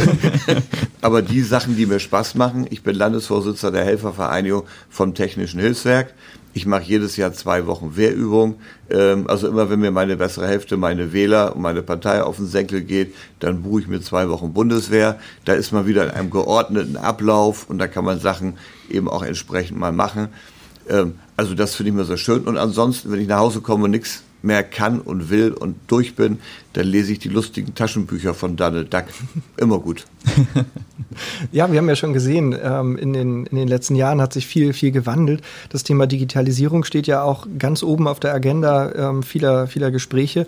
Aber 1.01 1.21
die 1.21 1.41
Sachen, 1.43 1.77
die 1.77 1.87
mir 1.87 1.99
Spaß 1.99 2.37
machen, 2.37 2.67
ich 2.71 2.85
bin 2.85 2.95
Landesvorsitzender 2.95 3.79
der 3.79 3.85
Helfervereinigung 3.85 4.65
vom 4.89 5.15
Technischen 5.15 5.59
Hilfswerk. 5.59 6.15
Ich 6.53 6.67
mache 6.67 6.83
jedes 6.83 7.17
Jahr 7.17 7.33
zwei 7.33 7.67
Wochen 7.67 7.97
Wehrübung. 7.97 8.57
Ähm, 8.89 9.29
also 9.29 9.49
immer, 9.49 9.69
wenn 9.69 9.81
mir 9.81 9.91
meine 9.91 10.17
bessere 10.17 10.47
Hälfte, 10.47 10.77
meine 10.77 11.13
Wähler 11.13 11.57
und 11.57 11.63
meine 11.63 11.83
Partei 11.83 12.23
auf 12.23 12.37
den 12.37 12.47
Senkel 12.47 12.83
geht, 12.83 13.15
dann 13.41 13.63
buche 13.63 13.81
ich 13.81 13.89
mir 13.89 14.01
zwei 14.01 14.29
Wochen 14.29 14.53
Bundeswehr. 14.53 15.19
Da 15.45 15.55
ist 15.55 15.73
man 15.73 15.87
wieder 15.87 16.05
in 16.05 16.11
einem 16.11 16.31
geordneten 16.31 16.97
Ablauf 16.97 17.69
und 17.69 17.79
da 17.79 17.89
kann 17.89 18.05
man 18.05 18.21
Sachen 18.21 18.59
eben 18.89 19.09
auch 19.09 19.23
entsprechend 19.23 19.79
mal 19.79 19.93
machen. 19.93 20.29
Ähm, 20.89 21.15
also 21.37 21.55
das 21.55 21.75
finde 21.75 21.91
ich 21.91 21.97
mir 21.97 22.05
sehr 22.05 22.17
schön. 22.17 22.45
Und 22.45 22.59
ansonsten, 22.59 23.11
wenn 23.11 23.21
ich 23.21 23.29
nach 23.29 23.39
Hause 23.39 23.61
komme 23.61 23.85
und 23.85 23.91
nichts 23.91 24.23
mehr 24.43 24.63
kann 24.63 25.01
und 25.01 25.31
will 25.31 25.53
und 25.53 25.77
durch 25.87 26.15
bin, 26.15 26.39
dann 26.73 26.87
lese 26.87 27.13
ich 27.13 27.19
die 27.19 27.29
lustigen 27.29 27.75
Taschenbücher 27.75 28.35
von 28.35 28.57
Donald 28.57 28.93
Duck. 28.93 29.05
Immer 29.57 29.79
gut. 29.79 30.07
ja, 31.53 31.71
wir 31.71 31.79
haben 31.79 31.89
ja 31.89 31.97
schon 31.97 32.13
gesehen, 32.13 32.57
ähm, 32.63 32.97
in, 32.97 33.13
den, 33.13 33.47
in 33.47 33.57
den 33.57 33.69
letzten 33.69 33.95
Jahren 33.95 34.21
hat 34.21 34.33
sich 34.33 34.47
viel, 34.47 34.73
viel 34.73 34.93
gewandelt. 34.93 35.43
Das 35.71 35.83
Thema 35.83 36.07
Digitalisierung 36.07 36.85
steht 36.85 37.07
ja 37.07 37.23
auch 37.23 37.47
ganz 37.59 37.83
oben 37.83 38.09
auf 38.09 38.21
der 38.21 38.35
Agenda 38.35 38.93
ähm, 39.11 39.23
vieler, 39.23 39.67
vieler 39.67 39.91
Gespräche. 39.91 40.47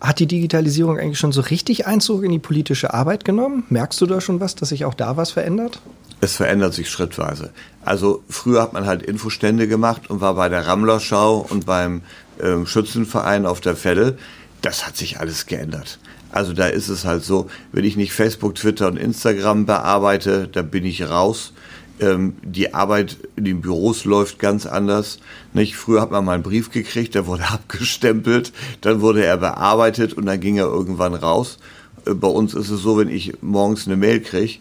Hat 0.00 0.20
die 0.20 0.26
Digitalisierung 0.26 0.98
eigentlich 0.98 1.18
schon 1.18 1.32
so 1.32 1.40
richtig 1.40 1.86
Einzug 1.86 2.22
in 2.22 2.30
die 2.30 2.38
politische 2.38 2.94
Arbeit 2.94 3.24
genommen? 3.24 3.64
Merkst 3.68 4.00
du 4.00 4.06
da 4.06 4.20
schon 4.20 4.38
was, 4.38 4.54
dass 4.54 4.68
sich 4.68 4.84
auch 4.84 4.94
da 4.94 5.16
was 5.16 5.32
verändert? 5.32 5.80
Es 6.20 6.36
verändert 6.36 6.74
sich 6.74 6.90
schrittweise. 6.90 7.50
Also 7.84 8.22
früher 8.28 8.62
hat 8.62 8.72
man 8.72 8.86
halt 8.86 9.02
Infostände 9.02 9.68
gemacht 9.68 10.10
und 10.10 10.20
war 10.20 10.34
bei 10.34 10.48
der 10.48 10.66
Rammlerschau 10.66 11.46
und 11.48 11.66
beim 11.66 12.02
äh, 12.38 12.66
Schützenverein 12.66 13.46
auf 13.46 13.60
der 13.60 13.76
Felle. 13.76 14.18
Das 14.62 14.86
hat 14.86 14.96
sich 14.96 15.20
alles 15.20 15.46
geändert. 15.46 15.98
Also 16.30 16.52
da 16.52 16.66
ist 16.66 16.88
es 16.88 17.04
halt 17.04 17.24
so, 17.24 17.48
wenn 17.72 17.84
ich 17.84 17.96
nicht 17.96 18.12
Facebook, 18.12 18.54
Twitter 18.54 18.88
und 18.88 18.96
Instagram 18.96 19.66
bearbeite, 19.66 20.48
dann 20.48 20.70
bin 20.70 20.84
ich 20.84 21.08
raus. 21.08 21.52
Ähm, 22.00 22.36
die 22.42 22.74
Arbeit 22.74 23.16
in 23.36 23.44
den 23.44 23.60
Büros 23.60 24.04
läuft 24.04 24.38
ganz 24.38 24.66
anders. 24.66 25.18
Nicht? 25.52 25.76
Früher 25.76 26.00
hat 26.00 26.10
man 26.10 26.24
mal 26.24 26.34
einen 26.34 26.42
Brief 26.42 26.70
gekriegt, 26.70 27.14
der 27.14 27.26
wurde 27.26 27.44
abgestempelt, 27.50 28.52
dann 28.82 29.00
wurde 29.00 29.24
er 29.24 29.36
bearbeitet 29.36 30.12
und 30.12 30.26
dann 30.26 30.40
ging 30.40 30.58
er 30.58 30.66
irgendwann 30.66 31.14
raus. 31.14 31.58
Äh, 32.06 32.14
bei 32.14 32.28
uns 32.28 32.54
ist 32.54 32.70
es 32.70 32.82
so, 32.82 32.98
wenn 32.98 33.08
ich 33.08 33.40
morgens 33.40 33.86
eine 33.86 33.96
Mail 33.96 34.20
kriege, 34.20 34.58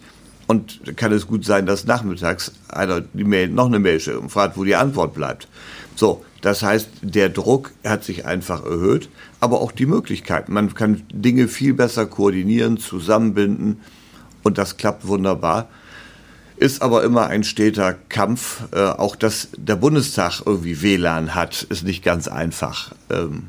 und 0.48 0.96
kann 0.96 1.12
es 1.12 1.28
gut 1.28 1.46
sein, 1.46 1.66
dass 1.66 1.86
nachmittags 1.86 2.54
einer 2.70 3.02
die 3.02 3.26
Mail, 3.26 3.50
noch 3.50 3.66
eine 3.66 3.80
Mail 3.80 4.00
schickt 4.00 4.18
und 4.18 4.30
fragt, 4.30 4.58
wo 4.58 4.64
die 4.64 4.76
Antwort 4.76 5.14
bleibt. 5.14 5.48
So, 5.96 6.24
das 6.42 6.62
heißt, 6.62 6.90
der 7.02 7.30
Druck 7.30 7.72
hat 7.84 8.04
sich 8.04 8.26
einfach 8.26 8.64
erhöht, 8.64 9.10
aber 9.40 9.62
auch 9.62 9.72
die 9.72 9.86
Möglichkeiten. 9.86 10.54
Man 10.54 10.74
kann 10.74 11.04
Dinge 11.12 11.48
viel 11.48 11.74
besser 11.74 12.06
koordinieren, 12.06 12.78
zusammenbinden 12.78 13.82
und 14.44 14.58
das 14.58 14.78
klappt 14.78 15.08
wunderbar. 15.08 15.70
ist 16.58 16.82
aber 16.82 17.04
immer 17.04 17.28
ein 17.28 17.44
steter 17.44 17.94
Kampf. 17.94 18.64
Äh, 18.72 18.80
auch 18.80 19.16
dass 19.16 19.50
der 19.58 19.76
Bundestag 19.76 20.42
irgendwie 20.46 20.82
WLAN 20.82 21.36
hat, 21.36 21.64
ist 21.64 21.84
nicht 21.84 22.04
ganz 22.04 22.28
einfach. 22.28 22.94
Ähm, 23.12 23.44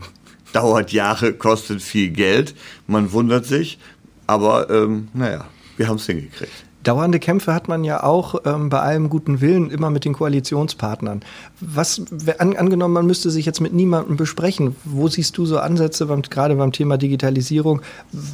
dauert 0.53 0.93
Jahre, 0.93 1.33
kostet 1.33 1.83
viel 1.83 2.11
Geld. 2.11 2.55
Man 2.87 3.13
wundert 3.13 3.47
sich. 3.47 3.79
Aber 4.27 4.69
ähm, 4.69 5.09
naja, 5.15 5.47
wir 5.79 5.89
haben 5.89 5.97
es 5.97 6.07
hingekriegt. 6.07 6.53
Dauernde 6.89 7.19
Kämpfe 7.19 7.53
hat 7.53 7.69
man 7.69 7.85
ja 7.85 8.03
auch 8.03 8.47
ähm, 8.47 8.71
bei 8.71 8.81
allem 8.81 9.11
guten 9.11 9.43
Willen 9.43 9.71
immer 9.71 9.91
mit 9.91 10.07
den 10.07 10.15
Koalitionspartnern. 10.15 11.21
Was 11.61 12.01
an, 12.39 12.57
angenommen, 12.57 12.95
man 12.95 13.07
müsste 13.07 13.31
sich 13.31 13.45
jetzt 13.45 13.61
mit 13.61 13.75
niemandem 13.75 14.17
besprechen. 14.17 14.75
Wo 14.85 15.07
siehst 15.07 15.37
du 15.37 15.45
so 15.45 15.59
Ansätze, 15.59 16.07
beim, 16.07 16.23
gerade 16.23 16.55
beim 16.55 16.73
Thema 16.73 16.97
Digitalisierung? 16.97 17.83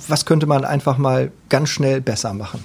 Was 0.07 0.25
könnte 0.25 0.47
man 0.47 0.65
einfach 0.65 0.99
mal 0.99 1.33
ganz 1.49 1.71
schnell 1.71 2.01
besser 2.01 2.33
machen? 2.33 2.65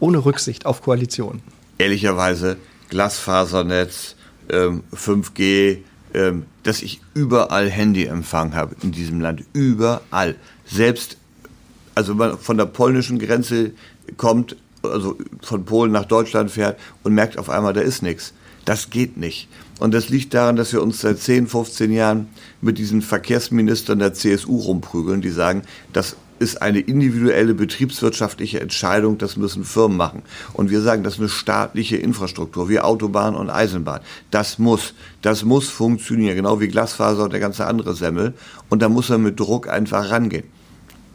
Ohne 0.00 0.24
Rücksicht 0.24 0.66
auf 0.66 0.82
Koalition. 0.82 1.40
Ehrlicherweise 1.78 2.56
Glasfasernetz, 2.90 4.16
ähm, 4.50 4.82
5G, 4.92 5.78
ähm, 6.14 6.46
dass 6.64 6.82
ich 6.82 7.00
überall 7.14 7.70
Handyempfang 7.70 8.56
habe 8.56 8.74
in 8.82 8.90
diesem 8.90 9.20
Land. 9.20 9.44
Überall. 9.52 10.34
Selbst, 10.66 11.16
also 11.94 12.12
man 12.16 12.38
von 12.38 12.56
der 12.56 12.66
polnischen 12.66 13.20
Grenze 13.20 13.70
kommt, 14.16 14.56
also 14.82 15.16
von 15.40 15.64
Polen 15.64 15.92
nach 15.92 16.04
Deutschland 16.04 16.50
fährt 16.50 16.78
und 17.02 17.14
merkt 17.14 17.38
auf 17.38 17.50
einmal, 17.50 17.72
da 17.72 17.80
ist 17.80 18.02
nichts. 18.02 18.34
Das 18.64 18.90
geht 18.90 19.16
nicht. 19.16 19.48
Und 19.80 19.92
das 19.92 20.08
liegt 20.08 20.34
daran, 20.34 20.54
dass 20.54 20.72
wir 20.72 20.82
uns 20.82 21.00
seit 21.00 21.18
10, 21.18 21.48
15 21.48 21.90
Jahren 21.92 22.28
mit 22.60 22.78
diesen 22.78 23.02
Verkehrsministern 23.02 23.98
der 23.98 24.14
CSU 24.14 24.56
rumprügeln, 24.58 25.20
die 25.20 25.30
sagen, 25.30 25.62
das 25.92 26.16
ist 26.38 26.62
eine 26.62 26.80
individuelle 26.80 27.54
betriebswirtschaftliche 27.54 28.60
Entscheidung, 28.60 29.18
das 29.18 29.36
müssen 29.36 29.64
Firmen 29.64 29.96
machen. 29.96 30.22
Und 30.52 30.70
wir 30.70 30.80
sagen, 30.80 31.02
das 31.02 31.14
ist 31.14 31.20
eine 31.20 31.28
staatliche 31.28 31.96
Infrastruktur, 31.96 32.68
wie 32.68 32.80
Autobahn 32.80 33.34
und 33.34 33.50
Eisenbahn. 33.50 34.00
Das 34.30 34.58
muss, 34.58 34.94
das 35.22 35.44
muss 35.44 35.68
funktionieren, 35.68 36.36
genau 36.36 36.60
wie 36.60 36.68
Glasfaser 36.68 37.24
und 37.24 37.32
der 37.32 37.40
ganze 37.40 37.66
andere 37.66 37.94
Semmel. 37.94 38.34
Und 38.68 38.82
da 38.82 38.88
muss 38.88 39.10
er 39.10 39.18
mit 39.18 39.38
Druck 39.38 39.68
einfach 39.68 40.10
rangehen 40.10 40.44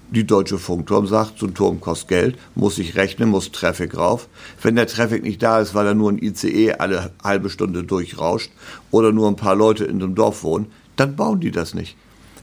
die 0.09 0.25
Deutsche 0.25 0.57
Funkturm 0.57 1.07
sagt, 1.07 1.39
so 1.39 1.47
ein 1.47 1.53
Turm 1.53 1.81
kostet 1.81 2.07
Geld, 2.09 2.37
muss 2.55 2.77
ich 2.77 2.95
rechnen, 2.95 3.29
muss 3.29 3.51
Traffic 3.51 3.97
rauf. 3.97 4.27
Wenn 4.61 4.75
der 4.75 4.87
Traffic 4.87 5.23
nicht 5.23 5.43
da 5.43 5.59
ist, 5.59 5.75
weil 5.75 5.87
er 5.87 5.95
nur 5.95 6.11
ein 6.11 6.21
ICE 6.21 6.73
alle 6.73 7.11
halbe 7.23 7.49
Stunde 7.49 7.83
durchrauscht 7.83 8.51
oder 8.91 9.11
nur 9.11 9.27
ein 9.27 9.35
paar 9.35 9.55
Leute 9.55 9.85
in 9.85 10.01
einem 10.01 10.15
Dorf 10.15 10.43
wohnen, 10.43 10.67
dann 10.95 11.15
bauen 11.15 11.39
die 11.39 11.51
das 11.51 11.73
nicht. 11.73 11.95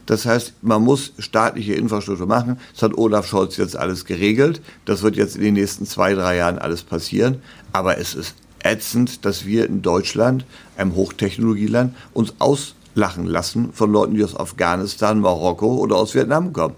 Das 0.06 0.26
heißt, 0.26 0.54
man 0.62 0.82
muss 0.82 1.12
staatliche 1.18 1.74
Infrastruktur 1.74 2.26
machen. 2.26 2.58
Das 2.74 2.82
hat 2.82 2.98
Olaf 2.98 3.26
Scholz 3.26 3.56
jetzt 3.56 3.76
alles 3.76 4.04
geregelt. 4.04 4.60
Das 4.84 5.02
wird 5.02 5.16
jetzt 5.16 5.36
in 5.36 5.42
den 5.42 5.54
nächsten 5.54 5.86
zwei, 5.86 6.12
drei 6.14 6.36
Jahren 6.36 6.58
alles 6.58 6.82
passieren. 6.82 7.40
Aber 7.72 7.96
es 7.96 8.14
ist 8.14 8.34
ätzend, 8.62 9.24
dass 9.24 9.46
wir 9.46 9.66
in 9.66 9.80
Deutschland, 9.80 10.44
einem 10.76 10.94
Hochtechnologieland, 10.94 11.94
uns 12.12 12.34
auslachen 12.38 13.24
lassen 13.24 13.72
von 13.72 13.90
Leuten, 13.90 14.14
die 14.14 14.24
aus 14.24 14.36
Afghanistan, 14.36 15.20
Marokko 15.20 15.76
oder 15.76 15.96
aus 15.96 16.14
Vietnam 16.14 16.52
kommen. 16.52 16.74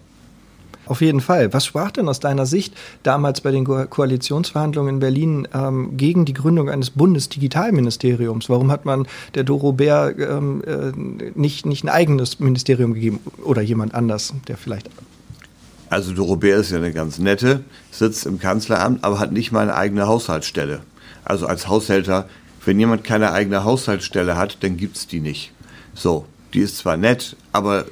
Auf 0.86 1.00
jeden 1.00 1.20
Fall. 1.20 1.52
Was 1.52 1.66
sprach 1.66 1.90
denn 1.90 2.08
aus 2.08 2.20
deiner 2.20 2.46
Sicht 2.46 2.74
damals 3.02 3.40
bei 3.40 3.50
den 3.50 3.64
Ko 3.64 3.86
Koalitionsverhandlungen 3.86 4.94
in 4.94 5.00
Berlin 5.00 5.48
ähm, 5.52 5.96
gegen 5.96 6.24
die 6.24 6.32
Gründung 6.32 6.70
eines 6.70 6.90
Bundesdigitalministeriums? 6.90 8.48
Warum 8.48 8.70
hat 8.70 8.84
man 8.84 9.06
der 9.34 9.44
Doro 9.44 9.72
Bär 9.72 10.14
ähm, 10.18 10.62
äh, 10.66 10.92
nicht, 11.34 11.66
nicht 11.66 11.84
ein 11.84 11.88
eigenes 11.88 12.40
Ministerium 12.40 12.94
gegeben 12.94 13.20
oder 13.42 13.62
jemand 13.62 13.94
anders, 13.94 14.32
der 14.48 14.56
vielleicht. 14.56 14.88
Also 15.88 16.12
Doro 16.12 16.36
Bär 16.36 16.56
ist 16.56 16.70
ja 16.70 16.78
eine 16.78 16.92
ganz 16.92 17.18
nette, 17.18 17.62
sitzt 17.90 18.26
im 18.26 18.38
Kanzleramt, 18.38 19.04
aber 19.04 19.18
hat 19.20 19.32
nicht 19.32 19.52
mal 19.52 19.60
eine 19.60 19.76
eigene 19.76 20.06
Haushaltsstelle. 20.06 20.80
Also 21.24 21.46
als 21.46 21.68
Haushälter, 21.68 22.28
wenn 22.64 22.78
jemand 22.78 23.04
keine 23.04 23.32
eigene 23.32 23.64
Haushaltsstelle 23.64 24.36
hat, 24.36 24.58
dann 24.62 24.76
gibt 24.76 24.96
es 24.96 25.06
die 25.06 25.20
nicht. 25.20 25.52
So, 25.94 26.26
die 26.54 26.60
ist 26.60 26.78
zwar 26.78 26.96
nett, 26.96 27.36
aber 27.52 27.86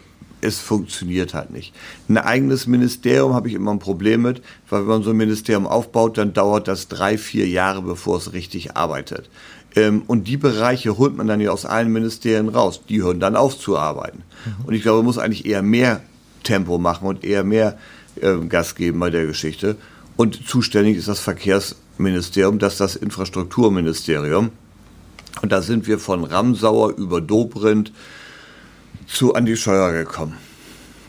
es 0.44 0.60
funktioniert 0.60 1.34
halt 1.34 1.50
nicht. 1.50 1.72
Ein 2.08 2.18
eigenes 2.18 2.66
Ministerium 2.66 3.34
habe 3.34 3.48
ich 3.48 3.54
immer 3.54 3.72
ein 3.72 3.78
Problem 3.78 4.22
mit, 4.22 4.42
weil 4.68 4.82
wenn 4.82 4.88
man 4.88 5.02
so 5.02 5.10
ein 5.10 5.16
Ministerium 5.16 5.66
aufbaut, 5.66 6.18
dann 6.18 6.32
dauert 6.32 6.68
das 6.68 6.88
drei, 6.88 7.18
vier 7.18 7.48
Jahre, 7.48 7.82
bevor 7.82 8.18
es 8.18 8.32
richtig 8.32 8.76
arbeitet. 8.76 9.28
Ähm, 9.74 10.02
und 10.06 10.28
die 10.28 10.36
Bereiche 10.36 10.98
holt 10.98 11.16
man 11.16 11.26
dann 11.26 11.40
ja 11.40 11.50
aus 11.50 11.66
allen 11.66 11.92
Ministerien 11.92 12.48
raus. 12.48 12.80
Die 12.88 13.02
hören 13.02 13.20
dann 13.20 13.36
auf 13.36 13.58
zu 13.58 13.78
arbeiten. 13.78 14.22
Mhm. 14.44 14.66
Und 14.66 14.74
ich 14.74 14.82
glaube, 14.82 14.98
man 14.98 15.06
muss 15.06 15.18
eigentlich 15.18 15.46
eher 15.46 15.62
mehr 15.62 16.02
Tempo 16.42 16.78
machen 16.78 17.08
und 17.08 17.24
eher 17.24 17.42
mehr 17.42 17.78
äh, 18.20 18.36
Gas 18.48 18.74
geben 18.74 19.00
bei 19.00 19.10
der 19.10 19.26
Geschichte. 19.26 19.76
Und 20.16 20.46
zuständig 20.46 20.96
ist 20.96 21.08
das 21.08 21.20
Verkehrsministerium, 21.20 22.58
das 22.58 22.74
ist 22.74 22.80
das 22.80 22.96
Infrastrukturministerium. 22.96 24.50
Und 25.42 25.50
da 25.50 25.62
sind 25.62 25.88
wir 25.88 25.98
von 25.98 26.22
Ramsauer 26.22 26.96
über 26.96 27.20
Dobrindt, 27.20 27.92
zu 29.06 29.34
Andi 29.34 29.56
Scheuer 29.56 29.92
gekommen. 29.92 30.38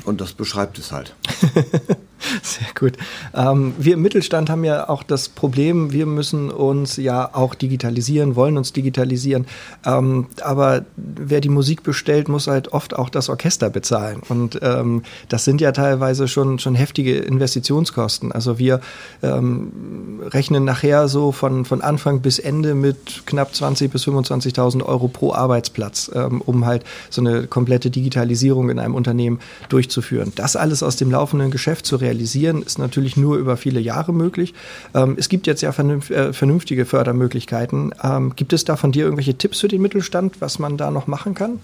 Und 0.04 0.22
das 0.22 0.34
beschreibt 0.34 0.78
es 0.78 0.92
halt. 0.92 1.16
Sehr 2.44 2.68
gut. 2.78 2.94
Ähm, 3.34 3.74
wir 3.78 3.94
im 3.94 4.02
Mittelstand 4.02 4.50
haben 4.50 4.64
ja 4.64 4.90
auch 4.90 5.04
das 5.04 5.30
Problem, 5.30 5.92
wir 5.92 6.06
müssen 6.06 6.50
uns 6.50 6.98
ja 6.98 7.30
auch 7.34 7.56
digitalisieren, 7.56 8.36
wollen 8.36 8.58
uns 8.58 8.74
digitalisieren. 8.74 9.46
Ähm, 9.86 10.28
aber 10.42 10.86
wer 10.96 11.42
die 11.42 11.50
Musik 11.50 11.84
bestellt, 11.84 12.30
muss 12.30 12.48
halt 12.48 12.70
oft 12.70 12.96
auch 12.96 13.10
das 13.10 13.30
Orchester 13.30 13.70
bezahlen. 13.70 14.22
Und 14.28 14.60
ähm, 14.62 15.04
das 15.30 15.46
sind 15.46 15.62
ja 15.62 15.72
teilweise 15.72 16.28
schon, 16.28 16.60
schon 16.60 16.76
heftige 16.76 17.18
Investitionskosten. 17.18 18.32
Also 18.32 18.58
wir 18.60 18.82
ähm, 19.22 20.22
rechnen 20.28 20.64
nachher 20.64 21.08
so 21.08 21.32
von, 21.32 21.66
von 21.66 21.82
Anfang 21.82 22.22
bis 22.22 22.40
Ende 22.40 22.76
mit 22.76 23.24
knapp 23.26 23.52
20.000 23.52 23.90
bis 23.90 24.08
25.000 24.08 24.84
Euro 24.84 25.08
pro 25.08 25.34
Arbeitsplatz, 25.34 26.10
ähm, 26.14 26.42
um 26.42 26.66
halt 26.66 26.84
so 27.10 27.22
eine 27.22 27.48
komplette 27.48 27.90
Digitalisierung 27.90 28.70
in 28.70 28.80
einem 28.80 28.96
Unternehmen 28.96 29.40
durchzuführen. 29.70 30.32
Das 30.36 30.56
alles 30.56 30.82
aus 30.82 30.96
dem 30.96 31.12
laufenden 31.12 31.52
Geschäft 31.52 31.86
zu 31.86 31.98
realisieren, 32.06 32.62
ist 32.62 32.80
natürlich 32.80 33.18
nur 33.18 33.38
über 33.38 33.58
viele 33.58 33.80
Jahre 33.80 34.14
möglich. 34.14 34.54
Ähm, 34.94 35.16
es 35.18 35.28
gibt 35.28 35.48
jetzt 35.48 35.62
ja 35.62 35.72
äh, 35.72 36.34
vernünftige 36.34 36.86
Fördermöglichkeiten. 36.86 37.94
Ähm, 38.04 38.34
gibt 38.36 38.54
es 38.54 38.64
da 38.64 38.76
von 38.76 38.92
dir 38.92 39.04
irgendwelche 39.04 39.38
Tipps 39.38 39.60
für 39.60 39.68
den 39.68 39.82
Mittelstand, 39.82 40.42
was 40.42 40.60
man 40.60 40.78
da 40.78 40.92
noch 40.92 41.08
machen 41.08 41.34
kann? 41.34 41.60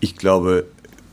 Ich 0.00 0.16
glaube, 0.16 0.64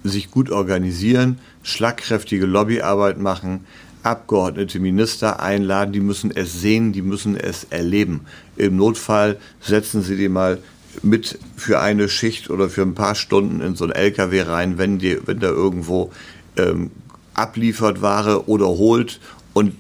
sich 0.04 0.32
gut 0.32 0.50
organisieren, 0.50 1.40
schlagkräftige 1.64 2.46
Lobbyarbeit 2.46 3.20
machen, 3.20 3.66
Abgeordnete, 4.04 4.80
Minister 4.80 5.42
einladen, 5.42 5.92
die 5.92 6.00
müssen 6.00 6.32
es 6.34 6.62
sehen, 6.62 6.94
die 6.94 7.02
müssen 7.02 7.36
es 7.36 7.66
erleben. 7.66 8.22
Im 8.56 8.78
Notfall 8.78 9.38
setzen 9.60 10.02
Sie 10.02 10.16
die 10.16 10.30
mal 10.30 10.60
mit 11.04 11.38
für 11.56 11.80
eine 11.80 12.08
Schicht 12.10 12.50
oder 12.50 12.70
für 12.70 12.84
ein 12.84 12.96
paar 12.96 13.16
Stunden 13.16 13.62
in 13.62 13.76
so 13.76 13.86
ein 13.86 13.92
LKW 13.92 14.42
rein, 14.44 14.78
wenn, 14.78 14.98
die, 14.98 15.18
wenn 15.26 15.40
da 15.40 15.48
irgendwo 15.48 16.12
ähm, 16.56 16.92
abliefert 17.38 18.02
Ware 18.02 18.48
oder 18.48 18.68
holt 18.68 19.20
und 19.54 19.74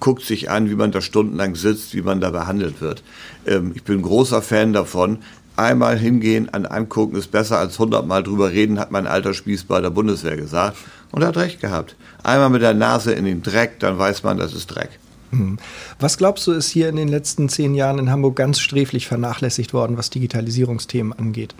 guckt 0.00 0.24
sich 0.24 0.50
an, 0.50 0.68
wie 0.68 0.74
man 0.74 0.92
da 0.92 1.00
stundenlang 1.00 1.54
sitzt, 1.54 1.94
wie 1.94 2.02
man 2.02 2.20
da 2.20 2.30
behandelt 2.30 2.80
wird. 2.80 3.02
Ähm, 3.46 3.72
ich 3.74 3.84
bin 3.84 4.02
großer 4.02 4.42
Fan 4.42 4.72
davon. 4.72 5.18
Einmal 5.56 5.96
hingehen, 5.96 6.48
an 6.52 6.66
angucken 6.66 7.16
ist 7.16 7.30
besser 7.30 7.58
als 7.58 7.78
hundertmal 7.78 8.24
drüber 8.24 8.50
reden, 8.50 8.80
hat 8.80 8.90
mein 8.90 9.06
alter 9.06 9.34
Spieß 9.34 9.64
bei 9.64 9.80
der 9.80 9.90
Bundeswehr 9.90 10.36
gesagt. 10.36 10.76
Und 11.12 11.22
er 11.22 11.28
hat 11.28 11.36
recht 11.36 11.60
gehabt. 11.60 11.94
Einmal 12.24 12.50
mit 12.50 12.62
der 12.62 12.74
Nase 12.74 13.12
in 13.12 13.24
den 13.24 13.42
Dreck, 13.42 13.78
dann 13.78 13.96
weiß 13.96 14.24
man, 14.24 14.36
das 14.36 14.52
ist 14.52 14.66
Dreck. 14.66 14.90
Hm. 15.30 15.58
Was 16.00 16.18
glaubst 16.18 16.46
du, 16.48 16.52
ist 16.52 16.70
hier 16.70 16.88
in 16.88 16.96
den 16.96 17.08
letzten 17.08 17.48
zehn 17.48 17.74
Jahren 17.74 18.00
in 18.00 18.10
Hamburg 18.10 18.34
ganz 18.34 18.58
sträflich 18.58 19.06
vernachlässigt 19.06 19.72
worden, 19.72 19.96
was 19.96 20.10
Digitalisierungsthemen 20.10 21.12
angeht? 21.12 21.54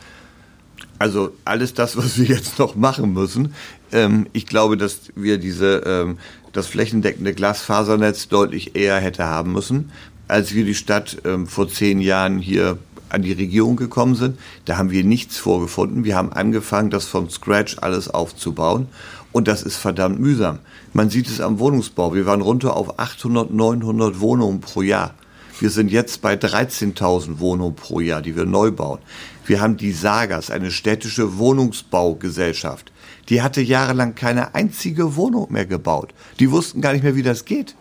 Also 0.98 1.32
alles 1.44 1.74
das, 1.74 1.96
was 1.96 2.18
wir 2.18 2.26
jetzt 2.26 2.58
noch 2.58 2.76
machen 2.76 3.12
müssen. 3.12 3.54
Ähm, 3.92 4.26
ich 4.32 4.46
glaube, 4.46 4.76
dass 4.76 5.00
wir 5.14 5.38
diese, 5.38 5.82
ähm, 5.86 6.18
das 6.52 6.66
flächendeckende 6.66 7.34
Glasfasernetz 7.34 8.28
deutlich 8.28 8.76
eher 8.76 8.98
hätte 8.98 9.24
haben 9.24 9.52
müssen, 9.52 9.90
als 10.28 10.54
wir 10.54 10.64
die 10.64 10.74
Stadt 10.74 11.18
ähm, 11.24 11.46
vor 11.46 11.68
zehn 11.68 12.00
Jahren 12.00 12.38
hier 12.38 12.78
an 13.08 13.22
die 13.22 13.32
Regierung 13.32 13.76
gekommen 13.76 14.14
sind. 14.14 14.38
Da 14.64 14.76
haben 14.76 14.90
wir 14.90 15.04
nichts 15.04 15.38
vorgefunden. 15.38 16.04
Wir 16.04 16.16
haben 16.16 16.32
angefangen, 16.32 16.90
das 16.90 17.06
von 17.06 17.30
Scratch 17.30 17.76
alles 17.80 18.08
aufzubauen. 18.08 18.88
Und 19.32 19.48
das 19.48 19.62
ist 19.62 19.76
verdammt 19.76 20.20
mühsam. 20.20 20.60
Man 20.92 21.10
sieht 21.10 21.26
es 21.26 21.40
am 21.40 21.58
Wohnungsbau. 21.58 22.14
Wir 22.14 22.24
waren 22.24 22.40
runter 22.40 22.76
auf 22.76 22.98
800, 22.98 23.50
900 23.52 24.20
Wohnungen 24.20 24.60
pro 24.60 24.82
Jahr. 24.82 25.14
Wir 25.60 25.70
sind 25.70 25.90
jetzt 25.90 26.20
bei 26.22 26.34
13.000 26.34 27.38
Wohnungen 27.38 27.74
pro 27.74 28.00
Jahr, 28.00 28.22
die 28.22 28.36
wir 28.36 28.44
neu 28.44 28.70
bauen. 28.70 28.98
Wir 29.46 29.60
haben 29.60 29.76
die 29.76 29.92
Sagas, 29.92 30.50
eine 30.50 30.70
städtische 30.70 31.36
Wohnungsbaugesellschaft. 31.36 32.92
Die 33.28 33.42
hatte 33.42 33.60
jahrelang 33.60 34.14
keine 34.14 34.54
einzige 34.54 35.16
Wohnung 35.16 35.52
mehr 35.52 35.66
gebaut. 35.66 36.14
Die 36.40 36.50
wussten 36.50 36.80
gar 36.80 36.92
nicht 36.92 37.02
mehr, 37.02 37.16
wie 37.16 37.22
das 37.22 37.44
geht. 37.44 37.74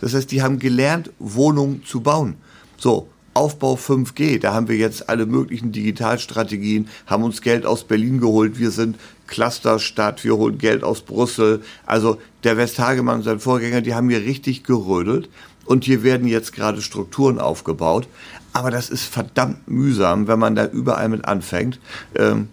Das 0.00 0.14
heißt, 0.14 0.30
die 0.30 0.42
haben 0.42 0.58
gelernt, 0.58 1.10
Wohnungen 1.18 1.84
zu 1.84 2.00
bauen. 2.00 2.36
So, 2.76 3.08
Aufbau 3.34 3.74
5G, 3.74 4.40
da 4.40 4.54
haben 4.54 4.68
wir 4.68 4.76
jetzt 4.76 5.08
alle 5.08 5.26
möglichen 5.26 5.70
Digitalstrategien, 5.70 6.88
haben 7.06 7.22
uns 7.22 7.42
Geld 7.42 7.64
aus 7.64 7.84
Berlin 7.84 8.20
geholt, 8.20 8.58
wir 8.58 8.70
sind 8.72 8.96
Clusterstadt, 9.28 10.24
wir 10.24 10.36
holen 10.36 10.58
Geld 10.58 10.82
aus 10.82 11.02
Brüssel. 11.02 11.62
Also 11.86 12.18
der 12.42 12.56
Westhagemann 12.56 13.18
und 13.18 13.22
sein 13.22 13.38
Vorgänger, 13.38 13.82
die 13.82 13.94
haben 13.94 14.10
hier 14.10 14.22
richtig 14.22 14.64
gerödelt 14.64 15.28
und 15.64 15.84
hier 15.84 16.02
werden 16.02 16.26
jetzt 16.26 16.52
gerade 16.52 16.82
Strukturen 16.82 17.38
aufgebaut. 17.38 18.08
Aber 18.52 18.70
das 18.70 18.90
ist 18.90 19.04
verdammt 19.04 19.68
mühsam, 19.68 20.26
wenn 20.26 20.38
man 20.38 20.54
da 20.54 20.66
überall 20.66 21.08
mit 21.08 21.24
anfängt. 21.24 21.78
Ähm, 22.16 22.48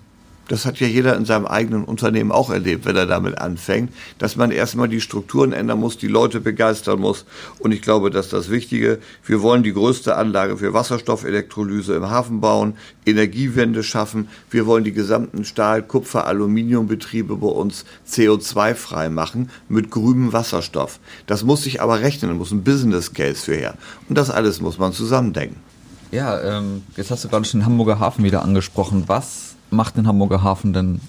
das 0.47 0.65
hat 0.65 0.79
ja 0.79 0.87
jeder 0.87 1.15
in 1.17 1.25
seinem 1.25 1.45
eigenen 1.45 1.83
Unternehmen 1.83 2.31
auch 2.31 2.49
erlebt, 2.49 2.85
wenn 2.85 2.95
er 2.95 3.05
damit 3.05 3.37
anfängt, 3.39 3.91
dass 4.17 4.37
man 4.37 4.51
erstmal 4.51 4.87
die 4.87 5.01
Strukturen 5.01 5.51
ändern 5.51 5.79
muss, 5.79 5.97
die 5.97 6.07
Leute 6.07 6.39
begeistern 6.39 6.99
muss. 6.99 7.25
Und 7.59 7.73
ich 7.73 7.81
glaube, 7.81 8.11
dass 8.11 8.29
das 8.29 8.49
Wichtige, 8.49 8.99
wir 9.25 9.41
wollen 9.41 9.63
die 9.63 9.73
größte 9.73 10.15
Anlage 10.15 10.57
für 10.57 10.73
Wasserstoffelektrolyse 10.73 11.95
im 11.95 12.09
Hafen 12.09 12.39
bauen, 12.39 12.75
Energiewende 13.05 13.83
schaffen, 13.83 14.29
wir 14.49 14.65
wollen 14.65 14.83
die 14.83 14.93
gesamten 14.93 15.43
Stahl-, 15.43 15.83
Kupfer-, 15.83 16.27
Aluminiumbetriebe 16.27 17.35
bei 17.35 17.47
uns 17.47 17.85
CO2-frei 18.09 19.09
machen 19.09 19.49
mit 19.67 19.91
grünem 19.91 20.31
Wasserstoff. 20.31 20.99
Das 21.25 21.43
muss 21.43 21.63
sich 21.63 21.81
aber 21.81 21.99
rechnen, 21.99 22.31
da 22.31 22.37
muss 22.37 22.51
ein 22.51 22.63
Business 22.63 23.13
Case 23.13 23.43
für 23.43 23.55
her. 23.55 23.75
Und 24.07 24.17
das 24.17 24.29
alles 24.29 24.61
muss 24.61 24.77
man 24.77 24.93
zusammendenken. 24.93 25.66
Ja, 26.11 26.39
ähm, 26.41 26.83
jetzt 26.95 27.11
hast 27.11 27.23
du 27.23 27.29
gerade 27.29 27.45
schon 27.45 27.59
den 27.61 27.65
Hamburger 27.65 27.99
Hafen 27.99 28.23
wieder 28.23 28.41
angesprochen. 28.41 29.03
Was 29.07 29.55
macht 29.69 29.97
den 29.97 30.07
Hamburger 30.07 30.41
Hafen 30.41 30.73
denn 30.73 31.01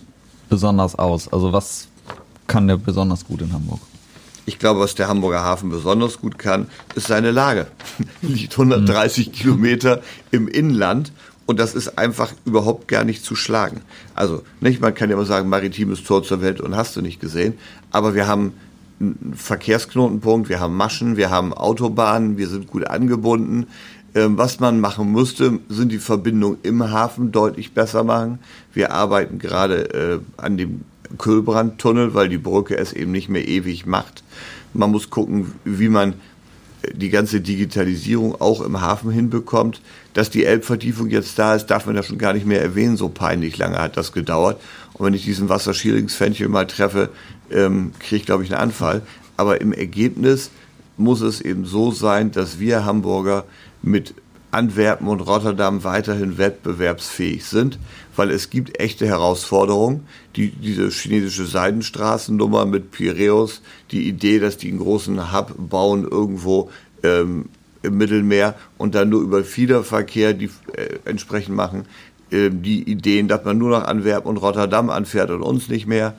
besonders 0.48 0.96
aus? 0.96 1.32
Also 1.32 1.52
was 1.52 1.88
kann 2.46 2.66
der 2.66 2.78
besonders 2.78 3.24
gut 3.24 3.42
in 3.42 3.52
Hamburg? 3.52 3.80
Ich 4.46 4.58
glaube, 4.58 4.80
was 4.80 4.94
der 4.94 5.08
Hamburger 5.08 5.44
Hafen 5.44 5.68
besonders 5.68 6.20
gut 6.20 6.38
kann, 6.38 6.68
ist 6.94 7.06
seine 7.06 7.30
Lage. 7.30 7.66
Liegt 8.22 8.52
130 8.52 9.28
mhm. 9.28 9.32
Kilometer 9.32 10.00
im 10.30 10.48
Inland 10.48 11.12
und 11.46 11.60
das 11.60 11.74
ist 11.74 11.98
einfach 11.98 12.32
überhaupt 12.44 12.88
gar 12.88 13.04
nicht 13.04 13.24
zu 13.24 13.36
schlagen. 13.36 13.82
Also, 14.14 14.42
nicht, 14.60 14.80
man 14.80 14.94
kann 14.94 15.10
ja 15.10 15.16
immer 15.16 15.26
sagen, 15.26 15.48
maritimes 15.48 16.02
Tor 16.02 16.22
zur 16.22 16.40
Welt 16.40 16.60
und 16.60 16.74
hast 16.74 16.96
du 16.96 17.02
nicht 17.02 17.20
gesehen, 17.20 17.54
aber 17.90 18.14
wir 18.14 18.26
haben 18.26 18.54
einen 19.00 19.34
Verkehrsknotenpunkt, 19.36 20.48
wir 20.48 20.60
haben 20.60 20.76
Maschen, 20.76 21.16
wir 21.16 21.30
haben 21.30 21.52
Autobahnen, 21.52 22.36
wir 22.36 22.48
sind 22.48 22.66
gut 22.66 22.86
angebunden, 22.86 23.66
was 24.14 24.60
man 24.60 24.80
machen 24.80 25.10
musste, 25.10 25.60
sind 25.68 25.92
die 25.92 25.98
Verbindungen 25.98 26.58
im 26.62 26.90
Hafen 26.90 27.30
deutlich 27.32 27.72
besser 27.72 28.04
machen. 28.04 28.38
Wir 28.72 28.92
arbeiten 28.92 29.38
gerade 29.38 29.94
äh, 29.94 30.20
an 30.36 30.56
dem 30.56 30.84
Kühlbrandtunnel, 31.16 32.14
weil 32.14 32.28
die 32.28 32.38
Brücke 32.38 32.76
es 32.76 32.92
eben 32.92 33.12
nicht 33.12 33.28
mehr 33.28 33.46
ewig 33.46 33.86
macht. 33.86 34.22
Man 34.74 34.90
muss 34.90 35.10
gucken, 35.10 35.52
wie 35.64 35.88
man 35.88 36.14
äh, 36.82 36.94
die 36.94 37.10
ganze 37.10 37.40
Digitalisierung 37.40 38.40
auch 38.40 38.60
im 38.60 38.80
Hafen 38.80 39.10
hinbekommt. 39.10 39.80
Dass 40.14 40.30
die 40.30 40.44
Elbvertiefung 40.44 41.08
jetzt 41.08 41.38
da 41.38 41.54
ist, 41.54 41.66
darf 41.66 41.86
man 41.86 41.94
ja 41.94 42.02
schon 42.02 42.18
gar 42.18 42.32
nicht 42.32 42.46
mehr 42.46 42.60
erwähnen. 42.60 42.96
So 42.96 43.08
peinlich 43.08 43.56
lange 43.56 43.78
hat 43.78 43.96
das 43.96 44.12
gedauert. 44.12 44.60
Und 44.94 45.06
wenn 45.06 45.14
ich 45.14 45.24
diesen 45.24 45.48
Wasserschädlingsfenchel 45.48 46.48
mal 46.48 46.66
treffe, 46.66 47.10
ähm, 47.50 47.92
kriege 48.00 48.16
ich, 48.16 48.26
glaube 48.26 48.44
ich, 48.44 48.52
einen 48.52 48.62
Anfall. 48.62 49.02
Aber 49.36 49.60
im 49.60 49.72
Ergebnis 49.72 50.50
muss 50.98 51.20
es 51.20 51.40
eben 51.40 51.64
so 51.64 51.90
sein, 51.90 52.30
dass 52.30 52.58
wir 52.58 52.84
Hamburger 52.84 53.44
mit 53.82 54.14
Antwerpen 54.50 55.08
und 55.08 55.20
Rotterdam 55.20 55.84
weiterhin 55.84 56.38
wettbewerbsfähig 56.38 57.44
sind, 57.44 57.78
weil 58.16 58.30
es 58.30 58.48
gibt 58.48 58.80
echte 58.80 59.06
Herausforderungen. 59.06 60.06
Die, 60.36 60.50
diese 60.50 60.88
chinesische 60.88 61.44
Seidenstraßennummer 61.44 62.64
mit 62.64 62.90
Piräus, 62.90 63.60
die 63.90 64.08
Idee, 64.08 64.38
dass 64.38 64.56
die 64.56 64.68
einen 64.68 64.78
großen 64.78 65.32
Hub 65.32 65.54
bauen 65.58 66.08
irgendwo 66.08 66.70
ähm, 67.02 67.46
im 67.82 67.96
Mittelmeer 67.98 68.54
und 68.78 68.94
dann 68.94 69.10
nur 69.10 69.20
über 69.20 69.44
Fiederverkehr 69.44 70.32
die 70.32 70.50
äh, 70.72 70.98
entsprechend 71.04 71.54
machen, 71.54 71.84
äh, 72.30 72.50
die 72.50 72.90
Ideen, 72.90 73.28
dass 73.28 73.44
man 73.44 73.58
nur 73.58 73.70
nach 73.70 73.86
Antwerpen 73.86 74.28
und 74.28 74.38
Rotterdam 74.38 74.90
anfährt 74.90 75.30
und 75.30 75.42
uns 75.42 75.68
nicht 75.68 75.86
mehr. 75.86 76.14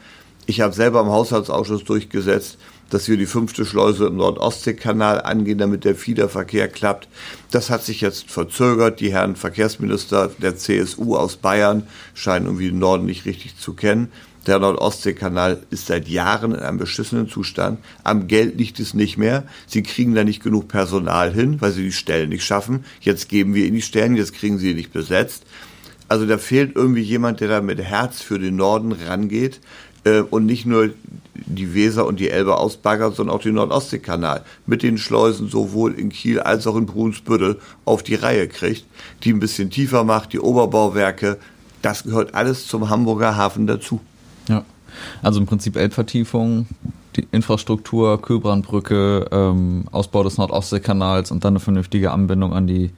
Ich 0.45 0.61
habe 0.61 0.73
selber 0.73 1.01
im 1.01 1.09
Haushaltsausschuss 1.09 1.83
durchgesetzt, 1.83 2.57
dass 2.89 3.07
wir 3.07 3.17
die 3.17 3.25
fünfte 3.25 3.65
Schleuse 3.65 4.07
im 4.07 4.17
Nordostseekanal 4.17 5.21
angehen, 5.21 5.57
damit 5.57 5.85
der 5.85 5.95
Fiederverkehr 5.95 6.67
klappt. 6.67 7.07
Das 7.51 7.69
hat 7.69 7.83
sich 7.83 8.01
jetzt 8.01 8.29
verzögert. 8.29 8.99
Die 8.99 9.11
Herren 9.11 9.35
Verkehrsminister 9.35 10.31
der 10.37 10.57
CSU 10.57 11.15
aus 11.15 11.37
Bayern 11.37 11.83
scheinen 12.13 12.45
irgendwie 12.45 12.69
den 12.69 12.79
Norden 12.79 13.05
nicht 13.05 13.25
richtig 13.25 13.57
zu 13.57 13.73
kennen. 13.73 14.11
Der 14.47 14.57
Nordostseekanal 14.57 15.61
ist 15.69 15.87
seit 15.87 16.07
Jahren 16.07 16.53
in 16.53 16.59
einem 16.59 16.77
beschissenen 16.77 17.27
Zustand. 17.27 17.79
Am 18.03 18.27
Geld 18.27 18.57
liegt 18.57 18.79
es 18.79 18.93
nicht 18.93 19.17
mehr. 19.17 19.43
Sie 19.67 19.83
kriegen 19.83 20.15
da 20.15 20.23
nicht 20.23 20.41
genug 20.41 20.69
Personal 20.69 21.33
hin, 21.33 21.61
weil 21.61 21.71
sie 21.71 21.83
die 21.83 21.91
Stellen 21.91 22.29
nicht 22.29 22.45
schaffen. 22.45 22.85
Jetzt 23.01 23.29
geben 23.29 23.53
wir 23.53 23.65
ihnen 23.65 23.75
die 23.75 23.81
Stellen, 23.81 24.15
jetzt 24.15 24.33
kriegen 24.33 24.57
sie 24.57 24.73
nicht 24.73 24.93
besetzt. 24.93 25.43
Also 26.07 26.25
da 26.25 26.37
fehlt 26.37 26.75
irgendwie 26.75 27.01
jemand, 27.01 27.41
der 27.41 27.49
da 27.49 27.61
mit 27.61 27.79
Herz 27.79 28.21
für 28.21 28.39
den 28.39 28.55
Norden 28.55 28.93
rangeht 28.93 29.59
äh, 30.05 30.21
und 30.21 30.45
nicht 30.45 30.65
nur 30.65 30.89
die 31.45 31.73
Weser 31.73 32.05
und 32.05 32.19
die 32.19 32.29
Elbe 32.29 32.57
ausbaggert, 32.57 33.15
sondern 33.15 33.35
auch 33.35 33.41
den 33.41 33.55
Nordostseekanal 33.55 34.43
mit 34.65 34.83
den 34.83 34.97
Schleusen 34.97 35.49
sowohl 35.49 35.93
in 35.93 36.09
Kiel 36.09 36.39
als 36.39 36.67
auch 36.67 36.75
in 36.75 36.85
Brunsbüttel 36.85 37.59
auf 37.85 38.03
die 38.03 38.15
Reihe 38.15 38.47
kriegt, 38.47 38.85
die 39.23 39.33
ein 39.33 39.39
bisschen 39.39 39.69
tiefer 39.69 40.03
macht, 40.03 40.33
die 40.33 40.39
Oberbauwerke. 40.39 41.37
Das 41.81 42.03
gehört 42.03 42.35
alles 42.35 42.67
zum 42.67 42.89
Hamburger 42.89 43.35
Hafen 43.35 43.67
dazu. 43.67 43.99
Ja, 44.47 44.63
also 45.21 45.39
im 45.39 45.45
Prinzip 45.45 45.75
Elbvertiefung, 45.75 46.67
die 47.15 47.27
Infrastruktur, 47.31 48.21
Kühlbrandbrücke, 48.21 49.27
ähm, 49.31 49.85
Ausbau 49.91 50.23
des 50.23 50.37
Nordostseekanals 50.37 51.31
und 51.31 51.43
dann 51.43 51.53
eine 51.53 51.59
vernünftige 51.59 52.11
Anbindung 52.11 52.53
an 52.53 52.67
die 52.67 52.91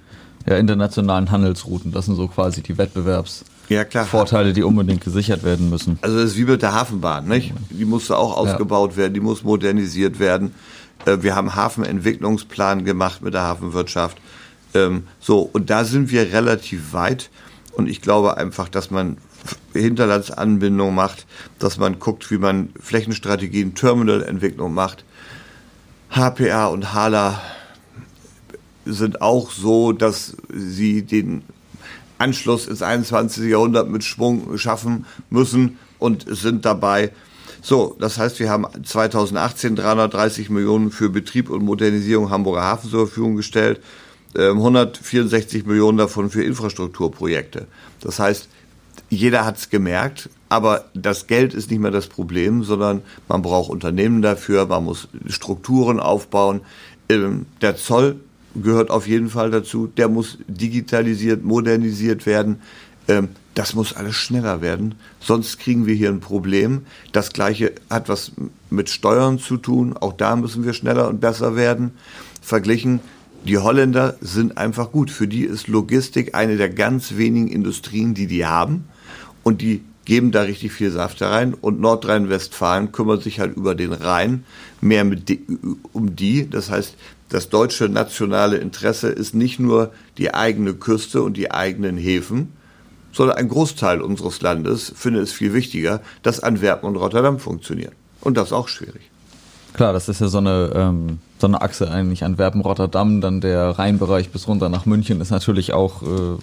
ja, 0.47 0.57
internationalen 0.57 1.29
Handelsrouten. 1.31 1.91
Das 1.91 2.05
sind 2.05 2.15
so 2.15 2.27
quasi 2.27 2.61
die 2.61 2.75
Wettbewerbs- 2.75 3.43
ja, 3.71 3.85
klar. 3.85 4.05
Vorteile, 4.05 4.51
die 4.51 4.63
unbedingt 4.63 5.01
gesichert 5.01 5.43
werden 5.43 5.69
müssen. 5.69 5.97
Also 6.01 6.17
das 6.17 6.31
ist 6.31 6.37
wie 6.37 6.43
mit 6.43 6.61
der 6.61 6.73
Hafenbahn, 6.73 7.27
nicht? 7.27 7.53
Die 7.69 7.85
musste 7.85 8.17
auch 8.17 8.35
ausgebaut 8.35 8.91
ja. 8.91 8.97
werden, 8.97 9.13
die 9.13 9.21
muss 9.21 9.43
modernisiert 9.43 10.19
werden. 10.19 10.53
Äh, 11.05 11.19
wir 11.21 11.35
haben 11.35 11.55
Hafenentwicklungsplan 11.55 12.83
gemacht 12.83 13.21
mit 13.21 13.33
der 13.33 13.43
Hafenwirtschaft. 13.43 14.17
Ähm, 14.73 15.07
so, 15.21 15.49
und 15.53 15.69
da 15.69 15.85
sind 15.85 16.11
wir 16.11 16.33
relativ 16.33 16.91
weit. 16.91 17.29
Und 17.73 17.87
ich 17.87 18.01
glaube 18.01 18.35
einfach, 18.35 18.67
dass 18.67 18.91
man 18.91 19.17
Hinterlandsanbindung 19.73 20.93
macht, 20.93 21.25
dass 21.57 21.77
man 21.77 21.99
guckt, 21.99 22.29
wie 22.29 22.37
man 22.37 22.69
Flächenstrategien, 22.79 23.73
Terminalentwicklung 23.73 24.73
macht. 24.73 25.05
HPA 26.09 26.67
und 26.67 26.93
HALA 26.93 27.41
sind 28.85 29.21
auch 29.21 29.51
so, 29.51 29.93
dass 29.93 30.35
sie 30.53 31.03
den 31.03 31.43
Anschluss 32.21 32.67
ins 32.67 32.81
21. 32.81 33.49
Jahrhundert 33.49 33.89
mit 33.89 34.03
Schwung 34.03 34.57
schaffen 34.57 35.05
müssen 35.29 35.77
und 35.99 36.25
sind 36.27 36.65
dabei. 36.65 37.11
So, 37.61 37.95
das 37.99 38.17
heißt, 38.17 38.39
wir 38.39 38.49
haben 38.49 38.65
2018 38.83 39.75
330 39.75 40.49
Millionen 40.49 40.91
für 40.91 41.09
Betrieb 41.09 41.49
und 41.49 41.63
Modernisierung 41.63 42.29
Hamburger 42.29 42.63
Hafen 42.63 42.89
zur 42.89 43.07
Verfügung 43.07 43.35
gestellt, 43.35 43.81
164 44.35 45.61
ähm, 45.61 45.67
Millionen 45.67 45.97
davon 45.97 46.29
für 46.29 46.43
Infrastrukturprojekte. 46.43 47.67
Das 47.99 48.19
heißt, 48.19 48.49
jeder 49.09 49.45
hat 49.45 49.57
es 49.57 49.69
gemerkt, 49.69 50.29
aber 50.49 50.85
das 50.93 51.27
Geld 51.27 51.53
ist 51.53 51.69
nicht 51.69 51.79
mehr 51.79 51.91
das 51.91 52.07
Problem, 52.07 52.63
sondern 52.63 53.01
man 53.27 53.41
braucht 53.41 53.69
Unternehmen 53.69 54.21
dafür, 54.21 54.65
man 54.65 54.85
muss 54.85 55.07
Strukturen 55.27 55.99
aufbauen. 55.99 56.61
Ähm, 57.09 57.45
der 57.61 57.75
Zoll 57.75 58.19
gehört 58.55 58.89
auf 58.89 59.07
jeden 59.07 59.29
Fall 59.29 59.51
dazu. 59.51 59.87
Der 59.87 60.09
muss 60.09 60.37
digitalisiert, 60.47 61.43
modernisiert 61.43 62.25
werden. 62.25 62.61
Ähm, 63.07 63.29
das 63.53 63.75
muss 63.75 63.93
alles 63.93 64.15
schneller 64.15 64.61
werden. 64.61 64.95
Sonst 65.19 65.59
kriegen 65.59 65.85
wir 65.85 65.93
hier 65.93 66.09
ein 66.09 66.21
Problem. 66.21 66.83
Das 67.11 67.33
Gleiche 67.33 67.73
hat 67.89 68.07
was 68.07 68.31
mit 68.69 68.89
Steuern 68.89 69.39
zu 69.39 69.57
tun. 69.57 69.95
Auch 69.97 70.13
da 70.13 70.35
müssen 70.35 70.63
wir 70.63 70.73
schneller 70.73 71.09
und 71.09 71.19
besser 71.19 71.55
werden. 71.55 71.91
Verglichen, 72.41 73.01
die 73.45 73.57
Holländer 73.57 74.15
sind 74.21 74.57
einfach 74.57 74.91
gut. 74.91 75.11
Für 75.11 75.27
die 75.27 75.43
ist 75.43 75.67
Logistik 75.67 76.33
eine 76.33 76.57
der 76.57 76.69
ganz 76.69 77.17
wenigen 77.17 77.49
Industrien, 77.49 78.13
die 78.13 78.27
die 78.27 78.45
haben. 78.45 78.85
Und 79.43 79.61
die 79.61 79.83
geben 80.05 80.31
da 80.31 80.43
richtig 80.43 80.71
viel 80.71 80.91
Saft 80.91 81.21
rein. 81.21 81.53
Und 81.53 81.81
Nordrhein-Westfalen 81.81 82.91
kümmert 82.91 83.23
sich 83.23 83.39
halt 83.39 83.57
über 83.57 83.75
den 83.75 83.91
Rhein 83.91 84.45
mehr 84.79 85.03
mit 85.03 85.39
um 85.91 86.15
die. 86.15 86.49
Das 86.49 86.69
heißt, 86.69 86.95
das 87.31 87.47
deutsche 87.47 87.87
nationale 87.87 88.57
Interesse 88.57 89.07
ist 89.07 89.33
nicht 89.33 89.57
nur 89.57 89.91
die 90.17 90.33
eigene 90.33 90.73
Küste 90.73 91.23
und 91.23 91.37
die 91.37 91.49
eigenen 91.49 91.95
Häfen, 91.97 92.51
sondern 93.13 93.37
ein 93.37 93.47
Großteil 93.47 94.01
unseres 94.01 94.41
Landes 94.41 94.91
findet 94.95 95.23
es 95.23 95.31
viel 95.31 95.53
wichtiger, 95.53 96.01
dass 96.23 96.41
Antwerpen 96.41 96.89
und 96.89 96.97
Rotterdam 96.97 97.39
funktionieren. 97.39 97.93
Und 98.19 98.35
das 98.35 98.51
auch 98.51 98.67
schwierig. 98.67 99.09
Klar, 99.73 99.93
das 99.93 100.09
ist 100.09 100.19
ja 100.19 100.27
so 100.27 100.39
eine, 100.39 100.71
ähm, 100.75 101.19
so 101.39 101.47
eine 101.47 101.61
Achse 101.61 101.89
eigentlich. 101.89 102.25
Antwerpen-Rotterdam, 102.25 103.21
dann 103.21 103.39
der 103.39 103.69
Rheinbereich 103.69 104.29
bis 104.29 104.49
runter 104.49 104.67
nach 104.67 104.85
München 104.85 105.21
ist 105.21 105.31
natürlich 105.31 105.71
auch, 105.71 106.03
äh, 106.03 106.37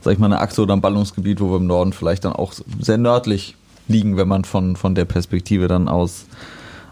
sag 0.00 0.12
ich 0.12 0.18
mal, 0.20 0.26
eine 0.26 0.40
Achse 0.40 0.62
oder 0.62 0.74
ein 0.74 0.80
Ballungsgebiet, 0.80 1.40
wo 1.40 1.50
wir 1.50 1.56
im 1.56 1.66
Norden 1.66 1.92
vielleicht 1.92 2.24
dann 2.24 2.34
auch 2.34 2.52
sehr 2.80 2.98
nördlich 2.98 3.56
liegen, 3.88 4.16
wenn 4.16 4.28
man 4.28 4.44
von, 4.44 4.76
von 4.76 4.94
der 4.94 5.06
Perspektive 5.06 5.66
dann 5.66 5.88
aus 5.88 6.26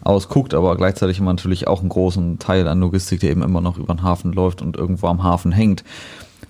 ausguckt, 0.03 0.55
aber 0.55 0.77
gleichzeitig 0.77 1.21
wir 1.21 1.27
natürlich 1.27 1.67
auch 1.67 1.81
einen 1.81 1.89
großen 1.89 2.39
Teil 2.39 2.67
an 2.69 2.81
Logistik, 2.81 3.21
der 3.21 3.31
eben 3.31 3.43
immer 3.43 3.61
noch 3.61 3.79
über 3.79 3.95
den 3.95 4.03
Hafen 4.03 4.33
läuft 4.33 4.63
und 4.63 4.77
irgendwo 4.77 5.07
am 5.07 5.23
Hafen 5.23 5.53
hängt. 5.53 5.85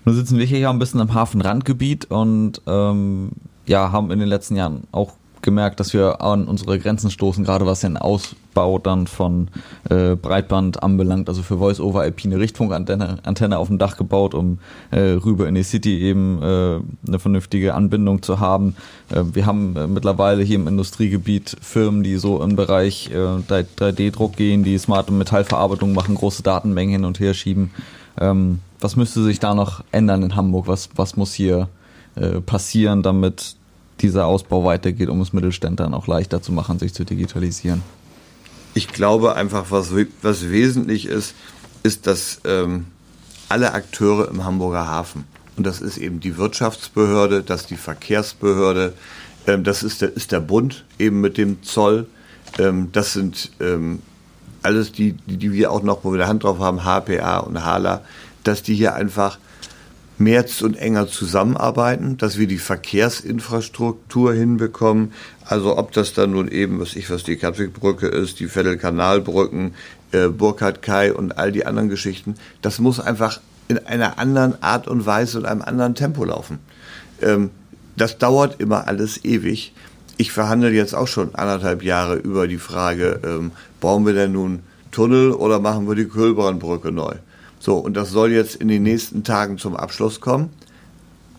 Nun 0.05 0.15
sitzen 0.15 0.37
wir 0.37 0.45
hier 0.45 0.59
ja 0.59 0.69
ein 0.69 0.79
bisschen 0.79 1.01
am 1.01 1.13
Hafenrandgebiet 1.13 2.05
und 2.05 2.61
ähm, 2.65 3.31
ja, 3.67 3.91
haben 3.91 4.11
in 4.11 4.19
den 4.19 4.27
letzten 4.27 4.55
Jahren 4.55 4.83
auch 4.91 5.13
gemerkt, 5.41 5.79
dass 5.79 5.93
wir 5.93 6.21
an 6.21 6.45
unsere 6.45 6.79
Grenzen 6.79 7.11
stoßen, 7.11 7.43
gerade 7.43 7.65
was 7.65 7.81
den 7.81 7.97
Ausbau 7.97 8.79
dann 8.79 9.07
von 9.07 9.47
äh, 9.89 10.15
Breitband 10.15 10.83
anbelangt. 10.83 11.29
Also 11.29 11.41
für 11.43 11.57
Voice-over-IP 11.57 12.25
eine 12.25 12.39
Richtfunkantenne 12.39 13.19
Antenne 13.23 13.57
auf 13.57 13.67
dem 13.67 13.77
Dach 13.77 13.97
gebaut, 13.97 14.33
um 14.33 14.59
äh, 14.91 14.99
rüber 14.99 15.47
in 15.47 15.55
die 15.55 15.63
City 15.63 15.99
eben 16.01 16.41
äh, 16.41 16.79
eine 17.07 17.19
vernünftige 17.19 17.73
Anbindung 17.73 18.21
zu 18.21 18.39
haben. 18.39 18.75
Äh, 19.09 19.23
wir 19.33 19.45
haben 19.45 19.75
äh, 19.75 19.87
mittlerweile 19.87 20.43
hier 20.43 20.57
im 20.57 20.67
Industriegebiet 20.67 21.57
Firmen, 21.61 22.03
die 22.03 22.17
so 22.17 22.41
im 22.43 22.55
Bereich 22.55 23.09
äh, 23.11 23.15
3D-Druck 23.15 24.35
gehen, 24.35 24.63
die 24.63 24.77
smarte 24.77 25.11
Metallverarbeitung 25.11 25.93
machen, 25.93 26.15
große 26.15 26.43
Datenmengen 26.43 26.93
hin 26.93 27.05
und 27.05 27.19
her 27.19 27.33
schieben. 27.33 27.71
Ähm, 28.19 28.59
was 28.79 28.95
müsste 28.95 29.23
sich 29.23 29.39
da 29.39 29.53
noch 29.53 29.83
ändern 29.91 30.23
in 30.23 30.35
Hamburg? 30.35 30.67
Was, 30.67 30.89
was 30.95 31.15
muss 31.15 31.33
hier 31.33 31.69
äh, 32.15 32.41
passieren, 32.41 33.03
damit 33.03 33.55
dieser 34.01 34.25
Ausbau 34.25 34.65
weitergeht, 34.65 35.09
um 35.09 35.21
es 35.21 35.33
Mittelständlern 35.33 35.93
auch 35.93 36.07
leichter 36.07 36.41
zu 36.41 36.51
machen, 36.51 36.79
sich 36.79 36.93
zu 36.93 37.03
digitalisieren? 37.03 37.81
Ich 38.73 38.87
glaube 38.87 39.35
einfach, 39.35 39.65
was, 39.69 39.91
was 40.21 40.49
wesentlich 40.49 41.05
ist, 41.05 41.35
ist, 41.83 42.07
dass 42.07 42.41
ähm, 42.45 42.85
alle 43.49 43.73
Akteure 43.73 44.29
im 44.29 44.45
Hamburger 44.45 44.87
Hafen, 44.87 45.25
und 45.57 45.65
das 45.65 45.81
ist 45.81 45.97
eben 45.97 46.19
die 46.19 46.37
Wirtschaftsbehörde, 46.37 47.43
das 47.43 47.61
ist 47.61 47.69
die 47.69 47.75
Verkehrsbehörde, 47.75 48.93
ähm, 49.47 49.63
das 49.63 49.83
ist 49.83 50.01
der, 50.01 50.15
ist 50.15 50.31
der 50.31 50.39
Bund 50.39 50.85
eben 50.99 51.19
mit 51.19 51.37
dem 51.37 51.63
Zoll, 51.63 52.07
ähm, 52.59 52.89
das 52.91 53.13
sind 53.13 53.51
ähm, 53.59 54.01
alles 54.63 54.91
die, 54.91 55.13
die, 55.13 55.37
die 55.37 55.51
wir 55.51 55.71
auch 55.71 55.83
noch, 55.83 56.03
wo 56.03 56.11
wir 56.11 56.19
die 56.19 56.27
Hand 56.27 56.43
drauf 56.43 56.59
haben, 56.59 56.83
HPA 56.83 57.39
und 57.39 57.63
HALA, 57.63 58.01
dass 58.43 58.63
die 58.63 58.75
hier 58.75 58.93
einfach 58.95 59.37
mehr 60.23 60.45
und 60.61 60.77
enger 60.77 61.07
zusammenarbeiten, 61.07 62.17
dass 62.17 62.37
wir 62.37 62.47
die 62.47 62.57
Verkehrsinfrastruktur 62.57 64.33
hinbekommen. 64.33 65.13
Also 65.45 65.77
ob 65.77 65.91
das 65.91 66.13
dann 66.13 66.31
nun 66.31 66.47
eben, 66.47 66.79
was 66.79 66.95
ich, 66.95 67.09
was 67.09 67.23
die 67.23 67.37
Katwigbrücke 67.37 68.07
ist, 68.07 68.39
die 68.39 68.47
Vettelkanalbrücken, 68.47 69.73
äh, 70.11 70.27
Burkhard 70.27 70.81
Kai 70.81 71.13
und 71.13 71.37
all 71.37 71.51
die 71.51 71.65
anderen 71.65 71.89
Geschichten, 71.89 72.35
das 72.61 72.79
muss 72.79 72.99
einfach 72.99 73.39
in 73.67 73.79
einer 73.85 74.19
anderen 74.19 74.61
Art 74.61 74.87
und 74.87 75.05
Weise 75.05 75.39
und 75.39 75.45
einem 75.45 75.61
anderen 75.61 75.95
Tempo 75.95 76.23
laufen. 76.25 76.59
Ähm, 77.21 77.49
das 77.95 78.17
dauert 78.17 78.59
immer 78.59 78.87
alles 78.87 79.23
ewig. 79.23 79.73
Ich 80.17 80.31
verhandle 80.31 80.71
jetzt 80.71 80.93
auch 80.93 81.07
schon 81.07 81.35
anderthalb 81.35 81.83
Jahre 81.83 82.15
über 82.15 82.47
die 82.47 82.57
Frage, 82.57 83.19
ähm, 83.23 83.51
bauen 83.79 84.05
wir 84.05 84.13
denn 84.13 84.33
nun 84.33 84.59
Tunnel 84.91 85.31
oder 85.31 85.59
machen 85.59 85.87
wir 85.87 85.95
die 85.95 86.05
Kölbrandbrücke 86.05 86.91
neu? 86.91 87.15
So, 87.61 87.77
und 87.77 87.95
das 87.95 88.09
soll 88.09 88.31
jetzt 88.31 88.55
in 88.55 88.67
den 88.69 88.81
nächsten 88.81 89.23
Tagen 89.23 89.59
zum 89.59 89.75
Abschluss 89.75 90.19
kommen, 90.19 90.49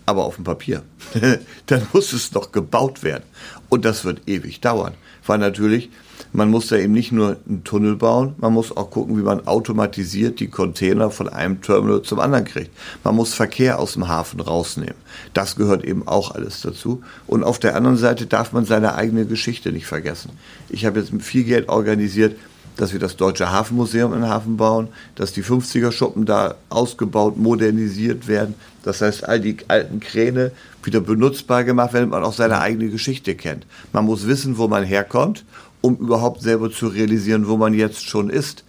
aber 0.06 0.24
auf 0.24 0.36
dem 0.36 0.44
Papier. 0.44 0.82
Dann 1.66 1.82
muss 1.92 2.12
es 2.12 2.32
noch 2.32 2.52
gebaut 2.52 3.02
werden. 3.02 3.24
Und 3.68 3.84
das 3.84 4.04
wird 4.04 4.28
ewig 4.28 4.60
dauern. 4.60 4.94
Weil 5.26 5.38
natürlich, 5.38 5.90
man 6.32 6.48
muss 6.48 6.68
da 6.68 6.76
eben 6.76 6.92
nicht 6.92 7.10
nur 7.10 7.38
einen 7.48 7.64
Tunnel 7.64 7.96
bauen, 7.96 8.36
man 8.38 8.52
muss 8.52 8.76
auch 8.76 8.90
gucken, 8.90 9.18
wie 9.18 9.22
man 9.22 9.48
automatisiert 9.48 10.38
die 10.38 10.46
Container 10.46 11.10
von 11.10 11.28
einem 11.28 11.60
Terminal 11.60 12.02
zum 12.02 12.20
anderen 12.20 12.44
kriegt. 12.44 12.70
Man 13.02 13.16
muss 13.16 13.34
Verkehr 13.34 13.80
aus 13.80 13.94
dem 13.94 14.06
Hafen 14.06 14.38
rausnehmen. 14.38 14.94
Das 15.34 15.56
gehört 15.56 15.84
eben 15.84 16.06
auch 16.06 16.36
alles 16.36 16.60
dazu. 16.60 17.02
Und 17.26 17.42
auf 17.42 17.58
der 17.58 17.74
anderen 17.74 17.96
Seite 17.96 18.26
darf 18.26 18.52
man 18.52 18.64
seine 18.64 18.94
eigene 18.94 19.26
Geschichte 19.26 19.72
nicht 19.72 19.86
vergessen. 19.86 20.30
Ich 20.68 20.86
habe 20.86 21.00
jetzt 21.00 21.12
viel 21.20 21.42
Geld 21.42 21.68
organisiert, 21.68 22.36
dass 22.76 22.92
wir 22.92 23.00
das 23.00 23.16
Deutsche 23.16 23.50
Hafenmuseum 23.50 24.14
in 24.14 24.28
Hafen 24.28 24.56
bauen, 24.56 24.88
dass 25.14 25.32
die 25.32 25.42
50er-Schuppen 25.42 26.24
da 26.24 26.54
ausgebaut, 26.68 27.36
modernisiert 27.36 28.28
werden. 28.28 28.54
Das 28.82 29.00
heißt, 29.00 29.28
all 29.28 29.40
die 29.40 29.56
alten 29.68 30.00
Kräne 30.00 30.52
wieder 30.82 31.00
benutzbar 31.00 31.64
gemacht 31.64 31.92
werden, 31.92 32.10
man 32.10 32.24
auch 32.24 32.32
seine 32.32 32.60
eigene 32.60 32.88
Geschichte 32.88 33.34
kennt. 33.34 33.66
Man 33.92 34.04
muss 34.04 34.26
wissen, 34.26 34.58
wo 34.58 34.68
man 34.68 34.84
herkommt, 34.84 35.44
um 35.80 35.96
überhaupt 35.96 36.42
selber 36.42 36.70
zu 36.70 36.88
realisieren, 36.88 37.48
wo 37.48 37.56
man 37.56 37.74
jetzt 37.74 38.08
schon 38.08 38.30
ist. 38.30 38.64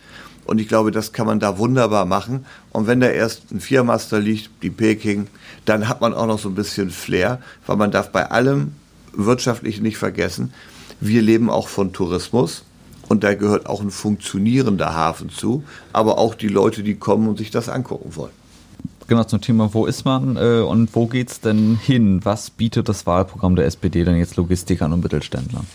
Und 0.45 0.59
ich 0.59 0.67
glaube, 0.67 0.91
das 0.91 1.13
kann 1.13 1.25
man 1.25 1.39
da 1.39 1.57
wunderbar 1.57 2.05
machen. 2.05 2.45
Und 2.71 2.87
wenn 2.87 2.99
da 2.99 3.07
erst 3.07 3.51
ein 3.51 3.61
Viermaster 3.61 4.19
liegt, 4.19 4.49
die 4.61 4.69
Peking, 4.69 5.27
dann 5.65 5.87
hat 5.87 6.01
man 6.01 6.13
auch 6.13 6.27
noch 6.27 6.39
so 6.39 6.49
ein 6.49 6.55
bisschen 6.55 6.89
Flair, 6.89 7.41
weil 7.65 7.77
man 7.77 7.91
darf 7.91 8.11
bei 8.11 8.29
allem 8.29 8.73
wirtschaftlich 9.13 9.79
nicht 9.79 9.97
vergessen, 9.97 10.53
wir 10.99 11.21
leben 11.21 11.49
auch 11.49 11.67
von 11.67 11.93
Tourismus. 11.93 12.63
Und 13.13 13.23
da 13.23 13.36
gehört 13.36 13.67
auch 13.67 13.80
ein 13.80 13.91
funktionierender 13.91 14.95
Hafen 14.95 15.30
zu, 15.30 15.63
aber 15.93 16.17
auch 16.17 16.34
die 16.34 16.47
Leute, 16.47 16.82
die 16.82 16.95
kommen 16.95 17.28
und 17.28 17.38
sich 17.38 17.52
das 17.52 17.69
angucken 17.69 18.15
wollen. 18.15 18.32
Genau 19.08 19.23
zum 19.23 19.39
Thema, 19.39 19.71
wo 19.76 19.86
ist 19.86 20.04
man 20.04 20.36
äh, 20.36 20.62
und 20.62 20.95
wo 20.95 21.06
geht 21.06 21.30
es 21.30 21.39
denn 21.39 21.78
hin? 21.80 22.21
Was 22.23 22.49
bietet 22.49 22.89
das 22.89 23.06
Wahlprogramm 23.06 23.56
der 23.56 23.65
SPD 23.65 24.04
denn 24.04 24.15
jetzt 24.15 24.36
Logistikern 24.36 24.93
und 24.93 25.04
Mittelständlern? 25.04 25.67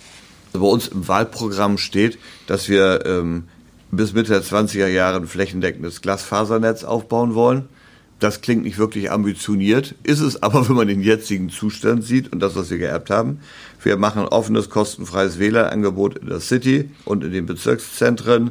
Also 0.48 0.66
bei 0.66 0.66
uns 0.66 0.88
im 0.88 1.07
Wahlprogramm 1.07 1.79
steht, 1.79 2.18
dass 2.48 2.68
wir 2.68 3.07
ähm, 3.07 3.44
bis 3.92 4.14
Mitte 4.14 4.33
der 4.33 4.42
20er 4.42 4.88
Jahre 4.88 5.18
ein 5.18 5.29
flächendeckendes 5.29 6.01
Glasfasernetz 6.01 6.83
aufbauen 6.83 7.37
wollen. 7.37 7.68
Das 8.20 8.40
klingt 8.40 8.64
nicht 8.64 8.78
wirklich 8.78 9.11
ambitioniert, 9.12 9.94
ist 10.02 10.20
es 10.20 10.42
aber, 10.42 10.68
wenn 10.68 10.76
man 10.76 10.88
den 10.88 11.02
jetzigen 11.02 11.50
Zustand 11.50 12.04
sieht 12.04 12.33
und 12.33 12.40
das, 12.40 12.57
was 12.57 12.70
wir 12.70 12.78
geerbt 12.78 13.11
haben. 13.11 13.40
Wir 13.83 13.96
machen 13.96 14.22
offenes, 14.24 14.70
kostenfreies 14.70 15.38
WLAN-Angebot 15.38 16.18
in 16.18 16.28
der 16.28 16.40
City 16.40 16.90
und 17.04 17.24
in 17.24 17.33
den 17.33 17.46
Bezirkszentren. 17.46 18.50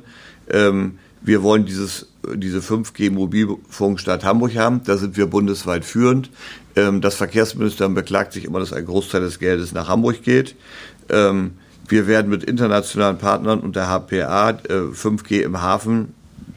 Ähm, 0.50 1.00
wir 1.22 1.44
wollen 1.44 1.66
dieses, 1.66 2.08
diese 2.36 2.60
5G-Mobilfunkstadt 2.60 4.24
Hamburg 4.24 4.56
haben. 4.56 4.82
Da 4.86 4.98
sind 4.98 5.18
wir 5.18 5.28
bundesweit 5.28 5.84
führend. 5.84 6.30
Ähm, 6.76 7.02
das 7.02 7.16
Verkehrsministerium 7.16 7.96
beklagt 7.96 8.34
sich 8.34 8.46
immer, 8.46 8.60
dass 8.60 8.72
ein 8.72 8.86
Großteil 8.86 9.22
des 9.22 9.40
Geldes 9.40 9.74
nach 9.74 9.90
Hamburg 9.90 10.24
geht. 10.24 10.56
Ähm, 11.10 11.52
wir 11.88 12.08
werden 12.08 12.30
mit 12.30 12.44
internationalen 12.44 13.18
Partnern 13.18 13.60
und 13.60 13.76
der 13.76 13.88
HPA 13.88 14.52
äh, 14.52 14.74
5G 14.94 15.42
im 15.42 15.62
Hafen 15.62 16.14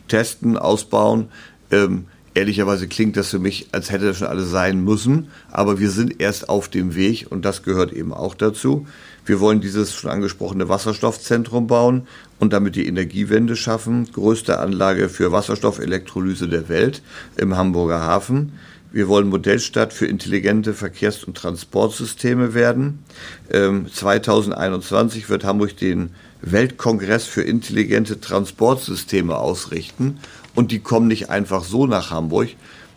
testen, 0.08 0.56
ausbauen. 0.56 1.28
Ähm, 1.70 2.06
Ehrlicherweise 2.32 2.86
klingt 2.86 3.16
das 3.16 3.30
für 3.30 3.40
mich, 3.40 3.66
als 3.72 3.90
hätte 3.90 4.06
das 4.06 4.18
schon 4.18 4.28
alles 4.28 4.50
sein 4.50 4.84
müssen, 4.84 5.28
aber 5.50 5.80
wir 5.80 5.90
sind 5.90 6.20
erst 6.20 6.48
auf 6.48 6.68
dem 6.68 6.94
Weg 6.94 7.26
und 7.28 7.44
das 7.44 7.64
gehört 7.64 7.92
eben 7.92 8.12
auch 8.12 8.36
dazu. 8.36 8.86
Wir 9.26 9.40
wollen 9.40 9.60
dieses 9.60 9.94
schon 9.94 10.10
angesprochene 10.10 10.68
Wasserstoffzentrum 10.68 11.66
bauen 11.66 12.06
und 12.38 12.52
damit 12.52 12.76
die 12.76 12.86
Energiewende 12.86 13.56
schaffen. 13.56 14.10
Größte 14.12 14.60
Anlage 14.60 15.08
für 15.08 15.32
Wasserstoffelektrolyse 15.32 16.48
der 16.48 16.68
Welt 16.68 17.02
im 17.36 17.56
Hamburger 17.56 18.00
Hafen. 18.00 18.52
Wir 18.92 19.06
wollen 19.06 19.28
Modellstadt 19.28 19.92
für 19.92 20.06
intelligente 20.06 20.74
Verkehrs- 20.74 21.22
und 21.22 21.36
Transportsysteme 21.36 22.54
werden. 22.54 23.04
Ähm, 23.52 23.86
2021 23.92 25.28
wird 25.28 25.44
Hamburg 25.44 25.76
den 25.76 26.10
Weltkongress 26.42 27.26
für 27.26 27.42
intelligente 27.42 28.20
Transportsysteme 28.20 29.36
ausrichten. 29.36 30.18
Und 30.54 30.72
die 30.72 30.80
kommen 30.80 31.08
nicht 31.08 31.30
einfach 31.30 31.64
so 31.64 31.86
nach 31.86 32.10
Hamburg, 32.10 32.48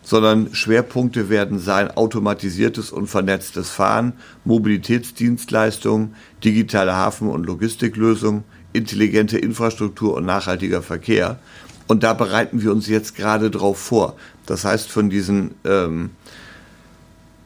sondern 0.02 0.54
Schwerpunkte 0.54 1.30
werden 1.30 1.58
sein 1.58 1.90
automatisiertes 1.90 2.92
und 2.92 3.06
vernetztes 3.06 3.70
Fahren, 3.70 4.12
Mobilitätsdienstleistungen, 4.44 6.14
digitale 6.44 6.94
Hafen- 6.94 7.30
und 7.30 7.46
Logistiklösungen, 7.46 8.44
intelligente 8.72 9.38
Infrastruktur 9.38 10.14
und 10.14 10.26
nachhaltiger 10.26 10.82
Verkehr. 10.82 11.38
Und 11.86 12.02
da 12.02 12.12
bereiten 12.12 12.62
wir 12.62 12.70
uns 12.72 12.86
jetzt 12.86 13.16
gerade 13.16 13.50
drauf 13.50 13.78
vor. 13.78 14.16
Das 14.46 14.64
heißt, 14.64 14.90
von 14.90 15.10
diesen 15.10 15.54
ähm, 15.64 16.10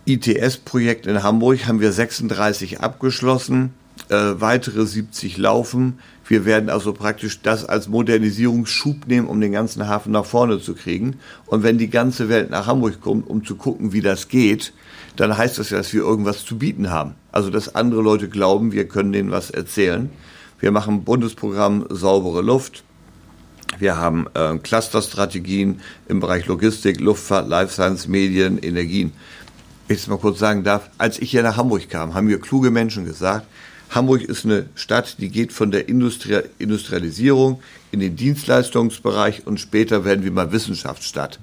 ITS-Projekt 0.07 1.07
in 1.07 1.23
Hamburg 1.23 1.67
haben 1.67 1.81
wir 1.81 1.93
36 1.93 2.81
abgeschlossen, 2.81 3.75
äh, 4.09 4.15
weitere 4.15 4.87
70 4.87 5.37
laufen. 5.37 5.99
Wir 6.29 6.45
werden 6.45 6.69
also 6.69 6.93
praktisch 6.93 7.41
das 7.41 7.65
als 7.65 7.89
Modernisierungsschub 7.89 9.07
nehmen, 9.07 9.29
um 9.29 9.41
den 9.41 9.53
ganzen 9.53 9.89
Hafen 9.89 10.13
nach 10.13 10.27
vorne 10.27 10.61
zu 10.61 10.75
kriegen. 10.75 11.17
Und 11.47 11.63
wenn 11.63 11.79
die 11.79 11.89
ganze 11.89 12.29
Welt 12.29 12.51
nach 12.51 12.67
Hamburg 12.67 13.01
kommt, 13.01 13.29
um 13.29 13.45
zu 13.45 13.57
gucken, 13.57 13.95
wie 13.95 14.03
das 14.03 14.29
geht, 14.29 14.75
dann 15.17 15.37
heißt 15.37 15.59
das 15.59 15.71
ja, 15.71 15.79
dass 15.79 15.93
wir 15.95 16.03
irgendwas 16.03 16.45
zu 16.45 16.59
bieten 16.59 16.91
haben. 16.91 17.15
Also, 17.33 17.49
dass 17.51 17.75
andere 17.75 18.03
Leute 18.03 18.29
glauben, 18.29 18.73
wir 18.73 18.87
können 18.87 19.13
denen 19.13 19.31
was 19.31 19.51
erzählen. 19.51 20.11
Wir 20.61 20.71
machen 20.71 21.05
Bundesprogramm 21.05 21.87
saubere 21.89 22.43
Luft. 22.43 22.85
Wir 23.79 23.97
haben 23.97 24.27
äh, 24.35 24.59
Clusterstrategien 24.59 25.81
im 26.09 26.21
Bereich 26.21 26.47
Logistik, 26.47 27.01
Luftfahrt, 27.01 27.49
Life 27.49 27.73
Science, 27.73 28.07
Medien, 28.07 28.59
Energien. 28.59 29.13
Ich 29.89 29.99
es 29.99 30.07
mal 30.09 30.19
kurz 30.19 30.39
sagen 30.39 30.65
darf, 30.65 30.91
als 30.99 31.19
ich 31.19 31.31
hier 31.31 31.43
nach 31.43 31.57
Hamburg 31.57 31.89
kam, 31.89 32.13
haben 32.13 32.27
mir 32.27 32.39
kluge 32.39 32.71
Menschen 32.71 33.07
gesagt, 33.07 33.47
Hamburg 33.91 34.23
ist 34.23 34.45
eine 34.45 34.67
Stadt, 34.75 35.17
die 35.19 35.31
geht 35.31 35.53
von 35.53 35.71
der 35.71 35.89
Industri 35.89 36.43
Industrialisierung 36.59 37.61
in 37.91 38.01
den 38.01 38.17
Dienstleistungsbereich 38.17 39.47
und 39.47 39.61
später 39.61 40.05
werden 40.05 40.25
wir 40.25 40.31
mal 40.31 40.53
Wissenschaftsstadt. 40.53 41.39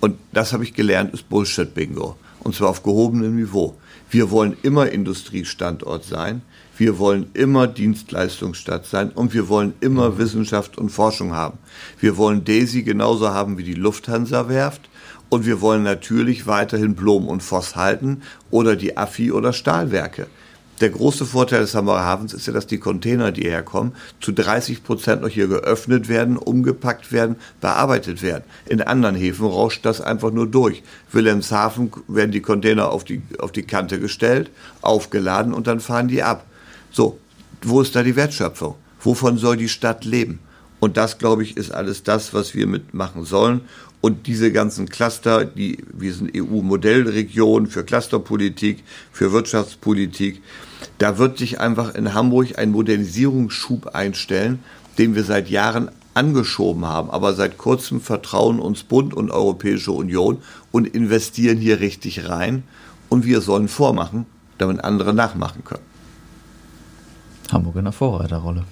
Und 0.00 0.16
das 0.32 0.52
habe 0.52 0.64
ich 0.64 0.74
gelernt, 0.74 1.12
ist 1.12 1.28
Bullshit-Bingo. 1.28 2.16
Und 2.40 2.54
zwar 2.54 2.70
auf 2.70 2.82
gehobenem 2.82 3.36
Niveau. 3.36 3.76
Wir 4.10 4.30
wollen 4.30 4.56
immer 4.62 4.90
Industriestandort 4.90 6.04
sein. 6.04 6.42
Wir 6.78 6.98
wollen 6.98 7.26
immer 7.34 7.66
Dienstleistungsstadt 7.66 8.86
sein 8.86 9.10
und 9.10 9.34
wir 9.34 9.48
wollen 9.48 9.74
immer 9.80 10.16
Wissenschaft 10.16 10.78
und 10.78 10.88
Forschung 10.88 11.34
haben. 11.34 11.58
Wir 12.00 12.16
wollen 12.16 12.44
Daisy 12.44 12.82
genauso 12.82 13.28
haben 13.28 13.58
wie 13.58 13.64
die 13.64 13.74
Lufthansa 13.74 14.48
Werft 14.48 14.88
und 15.28 15.44
wir 15.44 15.60
wollen 15.60 15.82
natürlich 15.82 16.46
weiterhin 16.46 16.94
Blom 16.94 17.28
und 17.28 17.42
Voss 17.42 17.76
halten 17.76 18.22
oder 18.50 18.76
die 18.76 18.96
Affi 18.96 19.30
oder 19.30 19.52
Stahlwerke. 19.52 20.26
Der 20.80 20.88
große 20.88 21.26
Vorteil 21.26 21.60
des 21.60 21.74
Hamburger 21.74 22.06
Hafens 22.06 22.32
ist 22.32 22.46
ja, 22.46 22.54
dass 22.54 22.66
die 22.66 22.78
Container, 22.78 23.32
die 23.32 23.42
herkommen, 23.42 23.92
zu 24.20 24.32
30 24.32 24.82
Prozent 24.82 25.20
noch 25.20 25.28
hier 25.28 25.46
geöffnet 25.46 26.08
werden, 26.08 26.38
umgepackt 26.38 27.12
werden, 27.12 27.36
bearbeitet 27.60 28.22
werden. 28.22 28.44
In 28.66 28.80
anderen 28.80 29.14
Häfen 29.14 29.46
rauscht 29.46 29.84
das 29.84 30.00
einfach 30.00 30.30
nur 30.30 30.46
durch. 30.46 30.82
Wilhelmshaven 31.12 31.92
werden 32.08 32.32
die 32.32 32.40
Container 32.40 32.90
auf 32.90 33.04
die, 33.04 33.20
auf 33.38 33.52
die 33.52 33.64
Kante 33.64 34.00
gestellt, 34.00 34.50
aufgeladen 34.80 35.52
und 35.52 35.66
dann 35.66 35.80
fahren 35.80 36.08
die 36.08 36.22
ab. 36.22 36.46
So, 36.90 37.18
wo 37.60 37.82
ist 37.82 37.94
da 37.94 38.02
die 38.02 38.16
Wertschöpfung? 38.16 38.74
Wovon 39.02 39.36
soll 39.36 39.58
die 39.58 39.68
Stadt 39.68 40.06
leben? 40.06 40.38
Und 40.78 40.96
das, 40.96 41.18
glaube 41.18 41.42
ich, 41.42 41.58
ist 41.58 41.72
alles 41.72 42.04
das, 42.04 42.32
was 42.32 42.54
wir 42.54 42.66
mitmachen 42.66 43.26
sollen. 43.26 43.60
Und 44.00 44.26
diese 44.26 44.50
ganzen 44.50 44.88
Cluster, 44.88 45.44
die, 45.44 45.84
wir 45.92 46.14
sind 46.14 46.34
EU-Modellregion 46.34 47.66
für 47.66 47.84
Clusterpolitik, 47.84 48.82
für 49.12 49.30
Wirtschaftspolitik, 49.32 50.40
da 51.00 51.16
wird 51.16 51.38
sich 51.38 51.60
einfach 51.60 51.94
in 51.94 52.12
Hamburg 52.12 52.58
ein 52.58 52.72
Modernisierungsschub 52.72 53.94
einstellen, 53.94 54.62
den 54.98 55.14
wir 55.14 55.24
seit 55.24 55.48
Jahren 55.48 55.90
angeschoben 56.12 56.84
haben. 56.84 57.10
Aber 57.10 57.32
seit 57.32 57.56
kurzem 57.56 58.02
vertrauen 58.02 58.60
uns 58.60 58.82
Bund 58.82 59.14
und 59.14 59.30
Europäische 59.30 59.92
Union 59.92 60.42
und 60.70 60.86
investieren 60.86 61.56
hier 61.56 61.80
richtig 61.80 62.28
rein. 62.28 62.64
Und 63.08 63.24
wir 63.24 63.40
sollen 63.40 63.68
vormachen, 63.68 64.26
damit 64.58 64.84
andere 64.84 65.14
nachmachen 65.14 65.64
können. 65.64 65.84
Hamburg 67.50 67.76
in 67.76 67.84
der 67.84 67.92
Vorreiterrolle. 67.92 68.64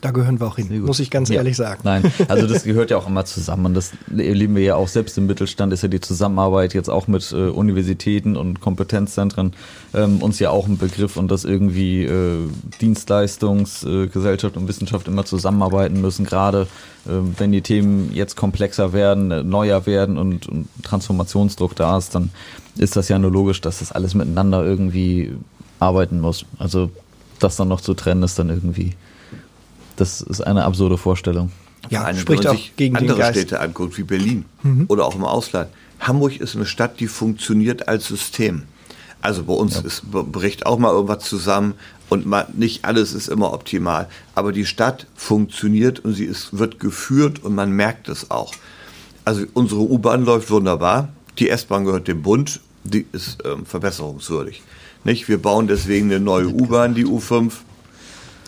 Da 0.00 0.12
gehören 0.12 0.38
wir 0.38 0.46
auch 0.46 0.56
hin, 0.56 0.82
muss 0.82 1.00
ich 1.00 1.10
ganz 1.10 1.28
ja. 1.28 1.36
ehrlich 1.36 1.56
sagen. 1.56 1.80
Nein, 1.82 2.12
also 2.28 2.46
das 2.46 2.62
gehört 2.62 2.90
ja 2.90 2.98
auch 2.98 3.08
immer 3.08 3.24
zusammen. 3.24 3.66
Und 3.66 3.74
das 3.74 3.92
erleben 4.16 4.54
wir 4.54 4.62
ja 4.62 4.76
auch 4.76 4.86
selbst 4.86 5.18
im 5.18 5.26
Mittelstand, 5.26 5.72
ist 5.72 5.82
ja 5.82 5.88
die 5.88 6.00
Zusammenarbeit 6.00 6.72
jetzt 6.72 6.88
auch 6.88 7.08
mit 7.08 7.32
äh, 7.32 7.48
Universitäten 7.48 8.36
und 8.36 8.60
Kompetenzzentren 8.60 9.54
ähm, 9.94 10.22
uns 10.22 10.38
ja 10.38 10.50
auch 10.50 10.68
ein 10.68 10.78
Begriff 10.78 11.16
und 11.16 11.28
dass 11.30 11.44
irgendwie 11.44 12.04
äh, 12.04 12.46
Dienstleistungsgesellschaft 12.80 14.54
äh, 14.54 14.58
und 14.58 14.68
Wissenschaft 14.68 15.08
immer 15.08 15.24
zusammenarbeiten 15.24 16.00
müssen, 16.00 16.24
gerade 16.24 16.68
äh, 17.06 17.10
wenn 17.36 17.50
die 17.50 17.62
Themen 17.62 18.12
jetzt 18.14 18.36
komplexer 18.36 18.92
werden, 18.92 19.32
äh, 19.32 19.42
neuer 19.42 19.84
werden 19.86 20.16
und, 20.16 20.48
und 20.48 20.68
Transformationsdruck 20.84 21.74
da 21.74 21.98
ist, 21.98 22.14
dann 22.14 22.30
ist 22.76 22.94
das 22.94 23.08
ja 23.08 23.18
nur 23.18 23.32
logisch, 23.32 23.60
dass 23.60 23.80
das 23.80 23.90
alles 23.90 24.14
miteinander 24.14 24.64
irgendwie 24.64 25.32
arbeiten 25.80 26.20
muss. 26.20 26.44
Also 26.58 26.90
das 27.40 27.56
dann 27.56 27.68
noch 27.68 27.80
zu 27.80 27.94
trennen, 27.94 28.22
ist 28.22 28.38
dann 28.38 28.48
irgendwie 28.48 28.94
das 29.98 30.20
ist 30.20 30.40
eine 30.40 30.64
absurde 30.64 30.96
Vorstellung. 30.96 31.50
Ja, 31.90 32.04
eine, 32.04 32.18
spricht 32.18 32.46
auch 32.46 32.56
gegen 32.76 32.96
andere 32.96 33.24
Städte 33.30 33.60
anguckt, 33.60 33.98
wie 33.98 34.02
Berlin 34.02 34.44
mhm. 34.62 34.84
oder 34.88 35.06
auch 35.06 35.14
im 35.14 35.24
Ausland. 35.24 35.70
Hamburg 36.00 36.40
ist 36.40 36.54
eine 36.54 36.66
Stadt, 36.66 37.00
die 37.00 37.08
funktioniert 37.08 37.88
als 37.88 38.06
System. 38.06 38.64
Also 39.20 39.44
bei 39.44 39.52
uns 39.52 39.74
ja. 39.74 39.80
ist, 39.82 40.10
bricht 40.10 40.66
auch 40.66 40.78
mal 40.78 40.92
irgendwas 40.92 41.24
zusammen 41.24 41.74
und 42.08 42.24
man, 42.24 42.46
nicht 42.52 42.84
alles 42.84 43.12
ist 43.12 43.28
immer 43.28 43.52
optimal. 43.52 44.08
Aber 44.34 44.52
die 44.52 44.64
Stadt 44.64 45.06
funktioniert 45.16 46.00
und 46.00 46.14
sie 46.14 46.24
ist, 46.24 46.56
wird 46.56 46.78
geführt 46.78 47.42
und 47.42 47.54
man 47.54 47.72
merkt 47.72 48.08
es 48.08 48.30
auch. 48.30 48.54
Also 49.24 49.44
unsere 49.54 49.80
U-Bahn 49.80 50.24
läuft 50.24 50.50
wunderbar. 50.50 51.08
Die 51.38 51.50
S-Bahn 51.50 51.84
gehört 51.84 52.06
dem 52.06 52.22
Bund. 52.22 52.60
Die 52.84 53.06
ist 53.12 53.38
ähm, 53.44 53.66
verbesserungswürdig. 53.66 54.62
Nicht? 55.04 55.28
Wir 55.28 55.38
bauen 55.38 55.66
deswegen 55.66 56.06
eine 56.06 56.20
neue 56.20 56.48
U-Bahn, 56.48 56.94
die 56.94 57.04
U5 57.04 57.52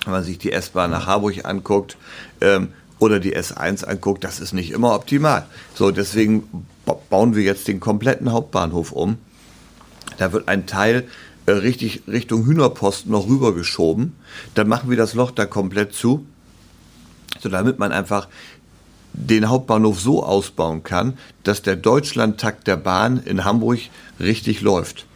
wenn 0.04 0.12
man 0.12 0.24
sich 0.24 0.38
die 0.38 0.52
S-Bahn 0.52 0.90
nach 0.90 1.06
Harburg 1.06 1.44
anguckt 1.44 1.96
ähm, 2.40 2.68
oder 2.98 3.20
die 3.20 3.36
S1 3.36 3.84
anguckt, 3.84 4.24
das 4.24 4.40
ist 4.40 4.52
nicht 4.52 4.70
immer 4.70 4.94
optimal. 4.94 5.46
So, 5.74 5.90
deswegen 5.90 6.66
bauen 7.08 7.34
wir 7.34 7.42
jetzt 7.42 7.68
den 7.68 7.80
kompletten 7.80 8.32
Hauptbahnhof 8.32 8.92
um. 8.92 9.18
Da 10.18 10.32
wird 10.32 10.48
ein 10.48 10.66
Teil 10.66 11.06
äh, 11.46 11.52
richtig 11.52 12.02
Richtung 12.06 12.46
Hühnerposten 12.46 13.10
noch 13.10 13.28
rübergeschoben. 13.28 14.14
Dann 14.54 14.68
machen 14.68 14.90
wir 14.90 14.96
das 14.96 15.14
Loch 15.14 15.30
da 15.30 15.46
komplett 15.46 15.94
zu, 15.94 16.26
so 17.40 17.48
damit 17.48 17.78
man 17.78 17.92
einfach 17.92 18.28
den 19.12 19.48
Hauptbahnhof 19.48 20.00
so 20.00 20.22
ausbauen 20.22 20.82
kann, 20.82 21.18
dass 21.42 21.62
der 21.62 21.76
Deutschlandtakt 21.76 22.66
der 22.66 22.76
Bahn 22.76 23.18
in 23.24 23.44
Hamburg 23.44 23.80
richtig 24.18 24.60
läuft. 24.60 25.06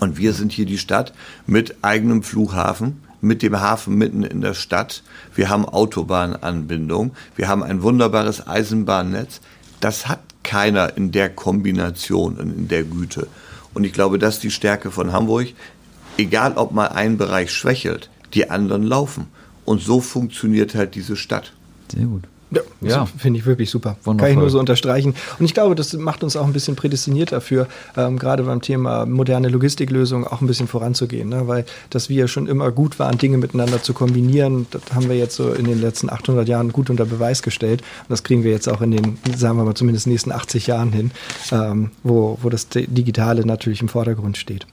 Und 0.00 0.16
wir 0.16 0.32
sind 0.32 0.52
hier 0.52 0.66
die 0.66 0.78
Stadt 0.78 1.12
mit 1.46 1.76
eigenem 1.82 2.22
Flughafen, 2.22 3.00
mit 3.24 3.42
dem 3.42 3.60
Hafen 3.60 3.96
mitten 3.96 4.22
in 4.22 4.40
der 4.40 4.54
Stadt. 4.54 5.02
Wir 5.34 5.48
haben 5.48 5.64
Autobahnanbindung. 5.64 7.12
Wir 7.36 7.48
haben 7.48 7.62
ein 7.62 7.82
wunderbares 7.82 8.46
Eisenbahnnetz. 8.46 9.40
Das 9.80 10.08
hat 10.08 10.20
keiner 10.42 10.96
in 10.96 11.10
der 11.10 11.30
Kombination 11.30 12.36
und 12.36 12.56
in 12.56 12.68
der 12.68 12.84
Güte. 12.84 13.26
Und 13.72 13.84
ich 13.84 13.92
glaube, 13.92 14.18
das 14.18 14.34
ist 14.34 14.44
die 14.44 14.50
Stärke 14.50 14.90
von 14.90 15.12
Hamburg. 15.12 15.48
Egal, 16.16 16.52
ob 16.56 16.72
mal 16.72 16.88
ein 16.88 17.16
Bereich 17.16 17.50
schwächelt, 17.50 18.10
die 18.34 18.50
anderen 18.50 18.84
laufen. 18.84 19.26
Und 19.64 19.80
so 19.80 20.00
funktioniert 20.00 20.74
halt 20.74 20.94
diese 20.94 21.16
Stadt. 21.16 21.52
Sehr 21.88 22.06
gut. 22.06 22.24
Ja, 22.80 22.88
ja. 22.88 23.06
finde 23.06 23.38
ich 23.38 23.46
wirklich 23.46 23.70
super. 23.70 23.96
Wundervoll. 24.04 24.16
Kann 24.16 24.36
ich 24.36 24.40
nur 24.40 24.50
so 24.50 24.58
unterstreichen. 24.58 25.14
Und 25.38 25.44
ich 25.44 25.54
glaube, 25.54 25.74
das 25.74 25.92
macht 25.94 26.22
uns 26.22 26.36
auch 26.36 26.46
ein 26.46 26.52
bisschen 26.52 26.76
prädestiniert 26.76 27.32
dafür, 27.32 27.66
ähm, 27.96 28.18
gerade 28.18 28.44
beim 28.44 28.60
Thema 28.60 29.06
moderne 29.06 29.48
Logistiklösungen 29.48 30.26
auch 30.26 30.40
ein 30.40 30.46
bisschen 30.46 30.68
voranzugehen. 30.68 31.28
Ne? 31.28 31.48
Weil, 31.48 31.64
dass 31.90 32.08
wir 32.08 32.28
schon 32.28 32.46
immer 32.46 32.70
gut 32.70 32.98
waren, 32.98 33.18
Dinge 33.18 33.38
miteinander 33.38 33.82
zu 33.82 33.94
kombinieren, 33.94 34.66
das 34.70 34.82
haben 34.94 35.08
wir 35.08 35.16
jetzt 35.16 35.36
so 35.36 35.52
in 35.52 35.64
den 35.64 35.80
letzten 35.80 36.10
800 36.10 36.48
Jahren 36.48 36.72
gut 36.72 36.90
unter 36.90 37.06
Beweis 37.06 37.42
gestellt. 37.42 37.80
Und 37.80 38.10
das 38.10 38.22
kriegen 38.22 38.44
wir 38.44 38.50
jetzt 38.50 38.68
auch 38.68 38.80
in 38.80 38.90
den, 38.90 39.18
sagen 39.36 39.56
wir 39.56 39.64
mal, 39.64 39.74
zumindest 39.74 40.06
nächsten 40.06 40.32
80 40.32 40.66
Jahren 40.66 40.92
hin, 40.92 41.10
ähm, 41.52 41.90
wo, 42.02 42.38
wo 42.42 42.48
das 42.48 42.68
Digitale 42.68 43.46
natürlich 43.46 43.80
im 43.80 43.88
Vordergrund 43.88 44.36
steht. 44.36 44.66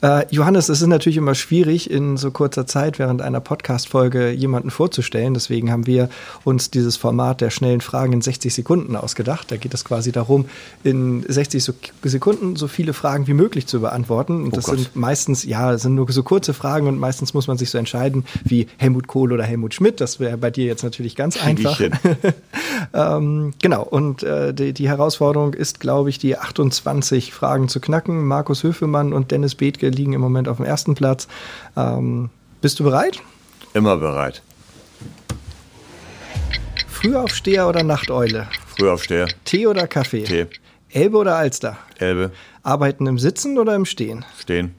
Äh, 0.00 0.26
Johannes, 0.30 0.68
es 0.68 0.80
ist 0.80 0.86
natürlich 0.86 1.16
immer 1.16 1.34
schwierig, 1.34 1.90
in 1.90 2.16
so 2.16 2.30
kurzer 2.30 2.66
Zeit 2.66 3.00
während 3.00 3.20
einer 3.20 3.40
Podcast-Folge 3.40 4.30
jemanden 4.30 4.70
vorzustellen. 4.70 5.34
Deswegen 5.34 5.72
haben 5.72 5.88
wir 5.88 6.08
uns 6.44 6.70
dieses 6.70 6.96
Format 6.96 7.40
der 7.40 7.50
schnellen 7.50 7.80
Fragen 7.80 8.12
in 8.12 8.20
60 8.20 8.54
Sekunden 8.54 8.94
ausgedacht. 8.94 9.50
Da 9.50 9.56
geht 9.56 9.74
es 9.74 9.84
quasi 9.84 10.12
darum, 10.12 10.44
in 10.84 11.24
60 11.26 11.72
Sekunden 12.04 12.54
so 12.54 12.68
viele 12.68 12.92
Fragen 12.92 13.26
wie 13.26 13.34
möglich 13.34 13.66
zu 13.66 13.80
beantworten. 13.80 14.44
Und 14.44 14.52
oh 14.52 14.56
das 14.56 14.66
Gott. 14.66 14.76
sind 14.76 14.94
meistens, 14.94 15.44
ja, 15.44 15.76
sind 15.78 15.96
nur 15.96 16.10
so 16.12 16.22
kurze 16.22 16.54
Fragen 16.54 16.86
und 16.86 16.98
meistens 16.98 17.34
muss 17.34 17.48
man 17.48 17.58
sich 17.58 17.70
so 17.70 17.78
entscheiden 17.78 18.24
wie 18.44 18.68
Helmut 18.76 19.08
Kohl 19.08 19.32
oder 19.32 19.42
Helmut 19.42 19.74
Schmidt. 19.74 20.00
Das 20.00 20.20
wäre 20.20 20.36
bei 20.36 20.52
dir 20.52 20.66
jetzt 20.66 20.84
natürlich 20.84 21.16
ganz 21.16 21.42
einfach. 21.42 21.80
ähm, 22.94 23.52
genau. 23.60 23.82
Und 23.82 24.22
äh, 24.22 24.54
die, 24.54 24.72
die 24.72 24.88
Herausforderung 24.88 25.54
ist, 25.54 25.80
glaube 25.80 26.10
ich, 26.10 26.20
die 26.20 26.38
28 26.38 27.34
Fragen 27.34 27.68
zu 27.68 27.80
knacken. 27.80 28.24
Markus 28.24 28.62
Höfemann 28.62 29.12
und 29.12 29.32
Dennis 29.32 29.56
Bethke 29.56 29.87
liegen 29.90 30.12
im 30.12 30.20
Moment 30.20 30.48
auf 30.48 30.56
dem 30.58 30.66
ersten 30.66 30.94
Platz. 30.94 31.28
Ähm, 31.76 32.30
bist 32.60 32.80
du 32.80 32.84
bereit? 32.84 33.20
Immer 33.74 33.96
bereit. 33.96 34.42
Frühaufsteher 36.88 37.68
oder 37.68 37.82
Nachteule? 37.82 38.48
Frühaufsteher. 38.76 39.28
Tee 39.44 39.66
oder 39.66 39.86
Kaffee? 39.86 40.24
Tee. 40.24 40.46
Elbe 40.90 41.18
oder 41.18 41.36
Alster? 41.36 41.76
Elbe. 41.98 42.32
Arbeiten 42.62 43.06
im 43.06 43.18
Sitzen 43.18 43.58
oder 43.58 43.74
im 43.74 43.84
Stehen? 43.84 44.24
Stehen. 44.38 44.74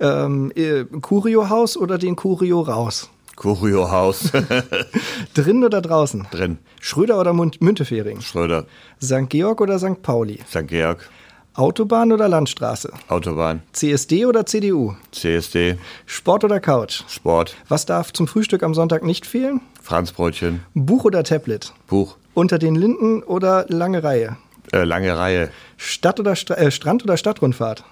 Ähm, 0.00 0.50
äh, 0.56 0.84
Curio-Haus 0.84 1.76
oder 1.76 1.98
den 1.98 2.16
Curio 2.16 2.60
raus? 2.62 3.10
Curio-Haus. 3.36 4.32
Drin 5.34 5.64
oder 5.64 5.80
draußen? 5.80 6.26
Drin. 6.30 6.58
Schröder 6.80 7.20
oder 7.20 7.32
Müntefering? 7.32 8.20
Schröder. 8.20 8.66
St. 9.02 9.28
Georg 9.28 9.60
oder 9.60 9.78
St. 9.78 10.02
Pauli? 10.02 10.40
St. 10.48 10.66
Georg. 10.66 11.08
Autobahn 11.54 12.12
oder 12.12 12.28
Landstraße? 12.28 12.92
Autobahn. 13.08 13.62
CSD 13.72 14.24
oder 14.26 14.46
CDU? 14.46 14.94
CSD. 15.10 15.76
Sport 16.06 16.44
oder 16.44 16.60
Couch? 16.60 17.02
Sport. 17.08 17.56
Was 17.68 17.86
darf 17.86 18.12
zum 18.12 18.28
Frühstück 18.28 18.62
am 18.62 18.72
Sonntag 18.72 19.02
nicht 19.02 19.26
fehlen? 19.26 19.60
Franzbrötchen. 19.82 20.60
Buch 20.74 21.04
oder 21.04 21.24
Tablet? 21.24 21.72
Buch. 21.88 22.16
Unter 22.34 22.58
den 22.58 22.76
Linden 22.76 23.22
oder 23.24 23.66
lange 23.68 24.04
Reihe? 24.04 24.36
Äh, 24.72 24.84
lange 24.84 25.18
Reihe. 25.18 25.50
Stadt 25.76 26.20
oder 26.20 26.36
St 26.36 26.50
äh, 26.50 26.70
Strand 26.70 27.02
oder 27.02 27.16
Stadtrundfahrt? 27.16 27.82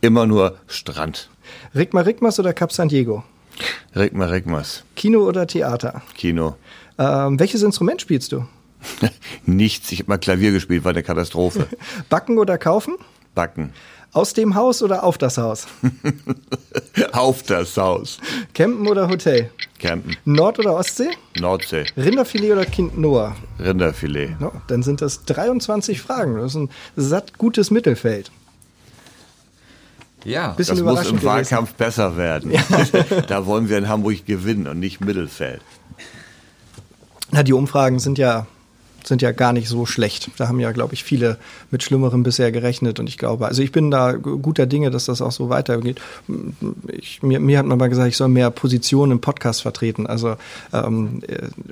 Immer 0.00 0.26
nur 0.26 0.56
Strand. 0.66 1.30
Rigma 1.74 2.00
Rigmas 2.00 2.40
oder 2.40 2.52
Cap 2.52 2.72
San 2.72 2.88
Diego? 2.88 3.22
Rigma 3.94 4.26
Rigmas. 4.26 4.82
Kino 4.96 5.20
oder 5.20 5.46
Theater? 5.46 6.02
Kino. 6.16 6.56
Ähm, 6.98 7.38
welches 7.38 7.62
Instrument 7.62 8.00
spielst 8.00 8.32
du? 8.32 8.46
Nichts. 9.46 9.92
Ich 9.92 10.00
habe 10.00 10.10
mal 10.10 10.18
Klavier 10.18 10.52
gespielt, 10.52 10.84
war 10.84 10.92
eine 10.92 11.02
Katastrophe. 11.02 11.66
Backen 12.08 12.38
oder 12.38 12.58
kaufen? 12.58 12.96
Backen. 13.34 13.72
Aus 14.12 14.32
dem 14.32 14.54
Haus 14.54 14.82
oder 14.82 15.04
auf 15.04 15.18
das 15.18 15.36
Haus? 15.36 15.66
auf 17.12 17.42
das 17.42 17.76
Haus. 17.76 18.18
Campen 18.54 18.88
oder 18.88 19.08
Hotel? 19.08 19.50
Campen. 19.78 20.16
Nord- 20.24 20.58
oder 20.58 20.74
Ostsee? 20.74 21.10
Nordsee. 21.38 21.84
Rinderfilet 21.96 22.52
oder 22.52 22.64
Kind 22.64 22.96
Noah? 22.96 23.36
Rinderfilet. 23.58 24.40
No, 24.40 24.52
dann 24.68 24.82
sind 24.82 25.02
das 25.02 25.26
23 25.26 26.00
Fragen. 26.00 26.36
Das 26.36 26.52
ist 26.52 26.56
ein 26.56 26.70
satt 26.96 27.36
gutes 27.36 27.70
Mittelfeld. 27.70 28.30
Ja, 30.24 30.54
das 30.56 30.74
muss 30.80 31.10
im 31.10 31.22
Wahlkampf 31.22 31.74
besser 31.74 32.16
werden. 32.16 32.50
Ja. 32.50 32.62
da 33.28 33.46
wollen 33.46 33.68
wir 33.68 33.78
in 33.78 33.88
Hamburg 33.88 34.24
gewinnen 34.26 34.66
und 34.66 34.80
nicht 34.80 35.00
Mittelfeld. 35.00 35.60
Na, 37.30 37.42
die 37.42 37.52
Umfragen 37.52 37.98
sind 37.98 38.18
ja 38.18 38.46
sind 39.06 39.22
ja 39.22 39.32
gar 39.32 39.52
nicht 39.52 39.68
so 39.68 39.86
schlecht. 39.86 40.30
Da 40.36 40.48
haben 40.48 40.60
ja, 40.60 40.72
glaube 40.72 40.94
ich, 40.94 41.04
viele 41.04 41.38
mit 41.70 41.82
Schlimmerem 41.82 42.22
bisher 42.22 42.50
gerechnet. 42.52 42.98
Und 42.98 43.08
ich 43.08 43.18
glaube, 43.18 43.46
also 43.46 43.62
ich 43.62 43.72
bin 43.72 43.90
da 43.90 44.12
guter 44.12 44.66
Dinge, 44.66 44.90
dass 44.90 45.06
das 45.06 45.22
auch 45.22 45.32
so 45.32 45.48
weitergeht. 45.48 46.00
Ich, 46.88 47.22
mir, 47.22 47.40
mir 47.40 47.58
hat 47.58 47.66
man 47.66 47.78
mal 47.78 47.88
gesagt, 47.88 48.08
ich 48.08 48.16
soll 48.16 48.28
mehr 48.28 48.50
Positionen 48.50 49.12
im 49.12 49.20
Podcast 49.20 49.62
vertreten. 49.62 50.06
Also 50.06 50.36
ähm, 50.72 51.22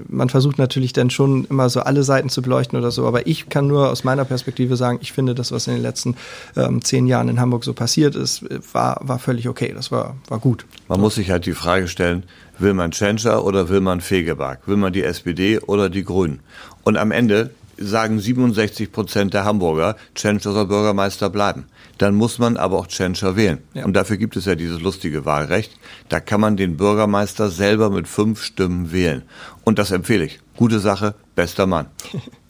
man 0.09 0.29
versucht 0.29 0.59
natürlich 0.59 0.93
dann 0.93 1.11
schon 1.11 1.45
immer 1.47 1.69
so 1.69 1.81
alle 1.81 2.03
Seiten 2.05 2.29
zu 2.29 2.43
beleuchten 2.43 2.79
oder 2.79 2.91
so. 2.91 3.07
Aber 3.07 3.27
ich 3.27 3.49
kann 3.49 3.67
nur 3.67 3.91
aus 3.91 4.05
meiner 4.05 4.25
Perspektive 4.25 4.77
sagen, 4.77 4.99
ich 5.01 5.13
finde 5.13 5.35
das, 5.35 5.53
was 5.53 5.67
in 5.67 5.75
den 5.75 5.83
letzten 5.83 6.17
ähm, 6.57 6.83
zehn 6.83 7.07
Jahren 7.07 7.29
in 7.29 7.41
Hamburg 7.41 7.65
so 7.65 7.73
passiert 7.73 8.15
ist, 8.15 8.45
war, 8.73 9.01
war 9.03 9.19
völlig 9.19 9.49
okay. 9.49 9.73
Das 9.75 9.91
war, 9.91 10.17
war 10.29 10.39
gut. 10.39 10.67
Man 10.89 11.01
muss 11.01 11.17
sich 11.17 11.31
halt 11.31 11.47
die 11.47 11.53
Frage 11.53 11.89
stellen, 11.89 12.25
will 12.59 12.75
man 12.75 12.93
Tschentscher 12.93 13.45
oder 13.45 13.69
will 13.69 13.81
man 13.81 14.01
Fegeberg? 14.01 14.67
Will 14.67 14.77
man 14.77 14.93
die 14.93 15.03
SPD 15.03 15.59
oder 15.59 15.89
die 15.91 16.05
Grünen? 16.05 16.41
Und 16.85 16.97
am 16.97 17.11
Ende 17.11 17.51
sagen 17.77 18.21
67 18.21 18.93
Prozent 18.93 19.35
der 19.35 19.45
Hamburger, 19.45 19.97
Tschentscher 20.15 20.53
soll 20.53 20.67
Bürgermeister 20.67 21.31
bleiben. 21.31 21.67
Dann 21.99 22.15
muss 22.15 22.39
man 22.39 22.57
aber 22.57 22.79
auch 22.79 22.87
Tschentscher 22.87 23.37
wählen. 23.37 23.59
Ja. 23.73 23.85
Und 23.85 23.95
dafür 23.95 24.17
gibt 24.17 24.37
es 24.37 24.45
ja 24.45 24.55
dieses 24.55 24.81
lustige 24.81 25.25
Wahlrecht. 25.25 25.73
Da 26.09 26.21
kann 26.21 26.41
man 26.41 26.57
den 26.57 26.77
Bürgermeister 26.77 27.51
selber 27.51 27.91
mit 27.91 28.09
fünf 28.09 28.43
Stimmen 28.43 28.93
wählen. 28.93 29.23
Und 29.65 29.79
das 29.79 29.91
empfehle 29.91 30.25
ich. 30.25 30.41
Gute 30.57 30.79
Sache, 30.79 31.15
bester 31.35 31.67
Mann. 31.67 31.87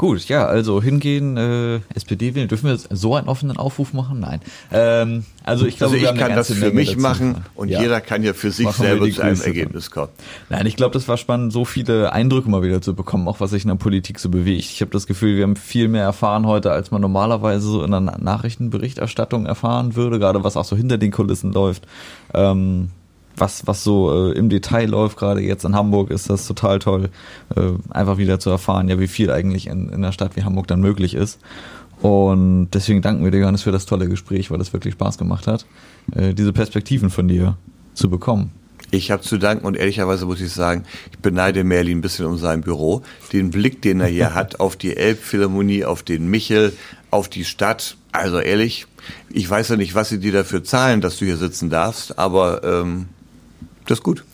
Gut, 0.00 0.30
ja, 0.30 0.46
also 0.46 0.82
hingehen, 0.82 1.36
äh, 1.36 1.80
SPD 1.94 2.34
wählen. 2.34 2.48
Dürfen 2.48 2.70
wir 2.70 2.78
so 2.78 3.16
einen 3.16 3.28
offenen 3.28 3.58
Aufruf 3.58 3.92
machen? 3.92 4.20
Nein. 4.20 4.40
Ähm, 4.72 5.24
also 5.44 5.66
ich 5.66 5.76
glaube, 5.76 5.92
also 5.92 6.06
ich 6.06 6.18
kann 6.18 6.34
das 6.34 6.50
für 6.50 6.54
Menge 6.58 6.72
mich 6.72 6.96
machen 6.96 7.44
und 7.54 7.68
ja. 7.68 7.82
jeder 7.82 8.00
kann 8.00 8.22
ja 8.22 8.32
für 8.32 8.50
sich 8.50 8.64
machen 8.64 8.82
selber 8.82 9.10
zu 9.10 9.20
einem 9.20 9.38
Ergebnis 9.42 9.90
kommen. 9.90 10.08
Nein, 10.48 10.64
ich 10.64 10.76
glaube, 10.76 10.94
das 10.94 11.06
war 11.06 11.18
spannend, 11.18 11.52
so 11.52 11.66
viele 11.66 12.14
Eindrücke 12.14 12.48
mal 12.48 12.62
wieder 12.62 12.80
zu 12.80 12.94
bekommen, 12.94 13.28
auch 13.28 13.40
was 13.40 13.50
sich 13.50 13.64
in 13.64 13.68
der 13.68 13.74
Politik 13.74 14.18
so 14.18 14.30
bewegt. 14.30 14.64
Ich 14.64 14.80
habe 14.80 14.90
das 14.90 15.06
Gefühl, 15.06 15.36
wir 15.36 15.42
haben 15.42 15.56
viel 15.56 15.88
mehr 15.88 16.04
erfahren 16.04 16.46
heute, 16.46 16.72
als 16.72 16.90
man 16.90 17.02
normalerweise 17.02 17.68
so 17.68 17.84
in 17.84 17.92
einer 17.92 18.16
Nachrichtenberichterstattung 18.16 19.44
erfahren 19.44 19.96
würde, 19.96 20.18
gerade 20.18 20.42
was 20.42 20.56
auch 20.56 20.64
so 20.64 20.76
hinter 20.76 20.96
den 20.96 21.10
Kulissen 21.10 21.52
läuft. 21.52 21.86
Ähm, 22.32 22.88
was, 23.40 23.66
was 23.66 23.82
so 23.82 24.30
äh, 24.30 24.32
im 24.32 24.48
Detail 24.48 24.86
läuft, 24.86 25.18
gerade 25.18 25.40
jetzt 25.40 25.64
in 25.64 25.74
Hamburg, 25.74 26.10
ist 26.10 26.30
das 26.30 26.46
total 26.46 26.78
toll, 26.78 27.10
äh, 27.56 27.60
einfach 27.90 28.18
wieder 28.18 28.38
zu 28.38 28.50
erfahren, 28.50 28.88
ja, 28.88 29.00
wie 29.00 29.08
viel 29.08 29.30
eigentlich 29.30 29.66
in, 29.66 29.88
in 29.88 29.94
einer 29.94 30.12
Stadt 30.12 30.36
wie 30.36 30.44
Hamburg 30.44 30.66
dann 30.66 30.80
möglich 30.80 31.14
ist. 31.14 31.40
Und 32.02 32.70
deswegen 32.72 33.02
danken 33.02 33.24
wir 33.24 33.30
dir, 33.30 33.40
Johannes, 33.40 33.62
für 33.62 33.72
das 33.72 33.86
tolle 33.86 34.08
Gespräch, 34.08 34.50
weil 34.50 34.58
das 34.58 34.72
wirklich 34.72 34.94
Spaß 34.94 35.18
gemacht 35.18 35.46
hat, 35.46 35.66
äh, 36.14 36.32
diese 36.32 36.52
Perspektiven 36.52 37.10
von 37.10 37.28
dir 37.28 37.56
zu 37.94 38.08
bekommen. 38.08 38.52
Ich 38.92 39.10
habe 39.10 39.22
zu 39.22 39.38
danken 39.38 39.66
und 39.66 39.76
ehrlicherweise 39.76 40.26
muss 40.26 40.40
ich 40.40 40.52
sagen, 40.52 40.84
ich 41.12 41.18
beneide 41.18 41.62
Merlin 41.62 41.98
ein 41.98 42.00
bisschen 42.00 42.26
um 42.26 42.38
sein 42.38 42.62
Büro. 42.62 43.02
Den 43.32 43.50
Blick, 43.50 43.82
den 43.82 44.00
er 44.00 44.08
hier 44.08 44.34
hat 44.34 44.58
auf 44.60 44.76
die 44.76 44.96
Elbphilharmonie, 44.96 45.84
auf 45.84 46.02
den 46.02 46.28
Michel, 46.28 46.72
auf 47.10 47.28
die 47.28 47.44
Stadt. 47.44 47.96
Also 48.12 48.40
ehrlich, 48.40 48.86
ich 49.30 49.48
weiß 49.48 49.68
ja 49.68 49.76
nicht, 49.76 49.94
was 49.94 50.08
sie 50.08 50.18
dir 50.18 50.32
dafür 50.32 50.64
zahlen, 50.64 51.00
dass 51.00 51.18
du 51.18 51.24
hier 51.24 51.36
sitzen 51.36 51.70
darfst, 51.70 52.18
aber 52.18 52.64
ähm, 52.64 53.06
das 53.90 53.98
ist 53.98 54.04
gut. 54.04 54.24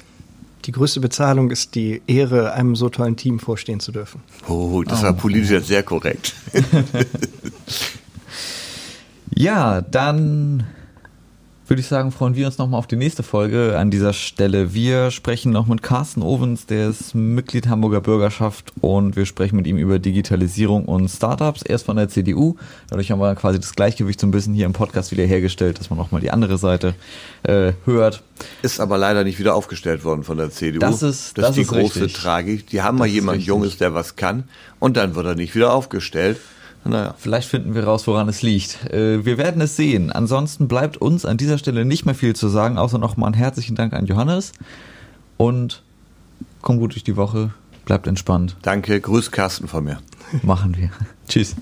Die 0.67 0.73
größte 0.73 1.01
Bezahlung 1.01 1.51
ist 1.51 1.75
die 1.77 2.03
Ehre, 2.07 2.53
einem 2.53 2.77
so 2.77 2.89
tollen 2.89 3.17
Team 3.17 3.39
vorstehen 3.39 3.81
zu 3.81 3.93
dürfen. 3.93 4.21
Oh, 4.49 4.83
das 4.83 5.03
war 5.03 5.13
politisch 5.13 5.51
jetzt 5.51 5.69
sehr 5.69 5.83
korrekt. 5.83 6.35
ja, 9.35 9.81
dann 9.81 10.67
würde 11.69 11.81
ich 11.81 11.89
sagen, 11.89 12.13
freuen 12.13 12.37
wir 12.37 12.47
uns 12.47 12.59
nochmal 12.59 12.79
auf 12.79 12.87
die 12.87 12.97
nächste 12.97 13.23
Folge 13.23 13.77
an 13.77 13.91
dieser 13.91 14.13
Stelle. 14.13 14.73
Wir 14.73 15.11
sprechen 15.11 15.51
noch 15.51 15.67
mit 15.67 15.83
Carsten 15.83 16.23
Ovens, 16.23 16.67
der 16.67 16.91
ist 16.91 17.15
Mitglied 17.15 17.67
Hamburger 17.67 18.01
Bürgerschaft 18.01 18.73
und 18.81 19.17
wir 19.17 19.27
sprechen 19.27 19.57
mit 19.57 19.67
ihm 19.67 19.77
über 19.77 19.99
Digitalisierung 19.99 20.85
und 20.85 21.09
Startups. 21.09 21.63
Er 21.63 21.75
ist 21.75 21.83
von 21.83 21.97
der 21.97 22.09
CDU. 22.09 22.55
Dadurch 22.89 23.11
haben 23.11 23.21
wir 23.21 23.35
quasi 23.35 23.59
das 23.59 23.75
Gleichgewicht 23.75 24.21
so 24.21 24.29
ein 24.29 24.31
bisschen 24.31 24.55
hier 24.55 24.67
im 24.67 24.75
Podcast 24.75 25.11
wieder 25.11 25.25
hergestellt, 25.25 25.81
dass 25.81 25.91
man 25.91 25.99
auch 25.99 26.13
mal 26.13 26.21
die 26.21 26.31
andere 26.31 26.57
Seite 26.57 26.95
äh, 27.43 27.73
hört. 27.85 28.23
Ist 28.63 28.81
aber 28.81 28.97
leider 28.97 29.25
nicht 29.25 29.39
wieder 29.41 29.55
aufgestellt 29.55 30.05
worden 30.05 30.23
von 30.23 30.37
der 30.39 30.51
CDU. 30.51 30.79
Das 30.79 31.03
ist, 31.03 31.37
das, 31.37 31.47
das 31.47 31.51
ist 31.51 31.57
die 31.57 31.63
ist 31.63 31.69
große 31.69 32.03
richtig. 32.05 32.13
Tragik. 32.13 32.67
Die 32.69 32.83
haben 32.83 32.97
das 32.99 33.07
mal 33.07 33.13
jemand 33.13 33.43
Junges, 33.43 33.77
der 33.77 33.93
was 33.93 34.15
kann 34.15 34.45
und 34.79 34.97
dann 34.97 35.17
wird 35.17 35.27
er 35.27 35.35
nicht 35.35 35.55
wieder 35.57 35.73
aufgestellt. 35.73 36.39
Naja. 36.89 37.15
Vielleicht 37.19 37.49
finden 37.49 37.75
wir 37.75 37.85
raus, 37.85 38.07
woran 38.07 38.29
es 38.29 38.43
liegt. 38.43 38.91
Äh, 38.93 39.25
wir 39.25 39.39
werden 39.39 39.61
es 39.61 39.77
sehen. 39.77 40.11
Ansonsten 40.13 40.69
bleibt 40.69 40.97
uns 40.97 41.25
an 41.25 41.37
dieser 41.37 41.59
Stelle 41.59 41.85
nicht 41.85 42.07
mehr 42.07 42.15
viel 42.15 42.35
zu 42.35 42.49
sagen, 42.49 42.79
außer 42.79 42.99
nochmal 42.99 43.29
einen 43.29 43.35
herzlichen 43.35 43.77
Dank 43.77 43.93
an 43.93 44.07
Johannes. 44.07 44.53
Und 45.37 45.83
komm 46.63 46.79
gut 46.79 46.95
durch 46.95 47.05
die 47.05 47.17
Woche. 47.17 47.51
Bleibt 47.85 48.07
entspannt. 48.07 48.57
Danke. 48.63 49.01
Grüß 49.01 49.31
Carsten 49.31 49.69
von 49.69 49.85
mir. 49.85 49.99
Machen 50.43 50.77
wir. 50.77 50.91
Tschüss. 51.29 51.55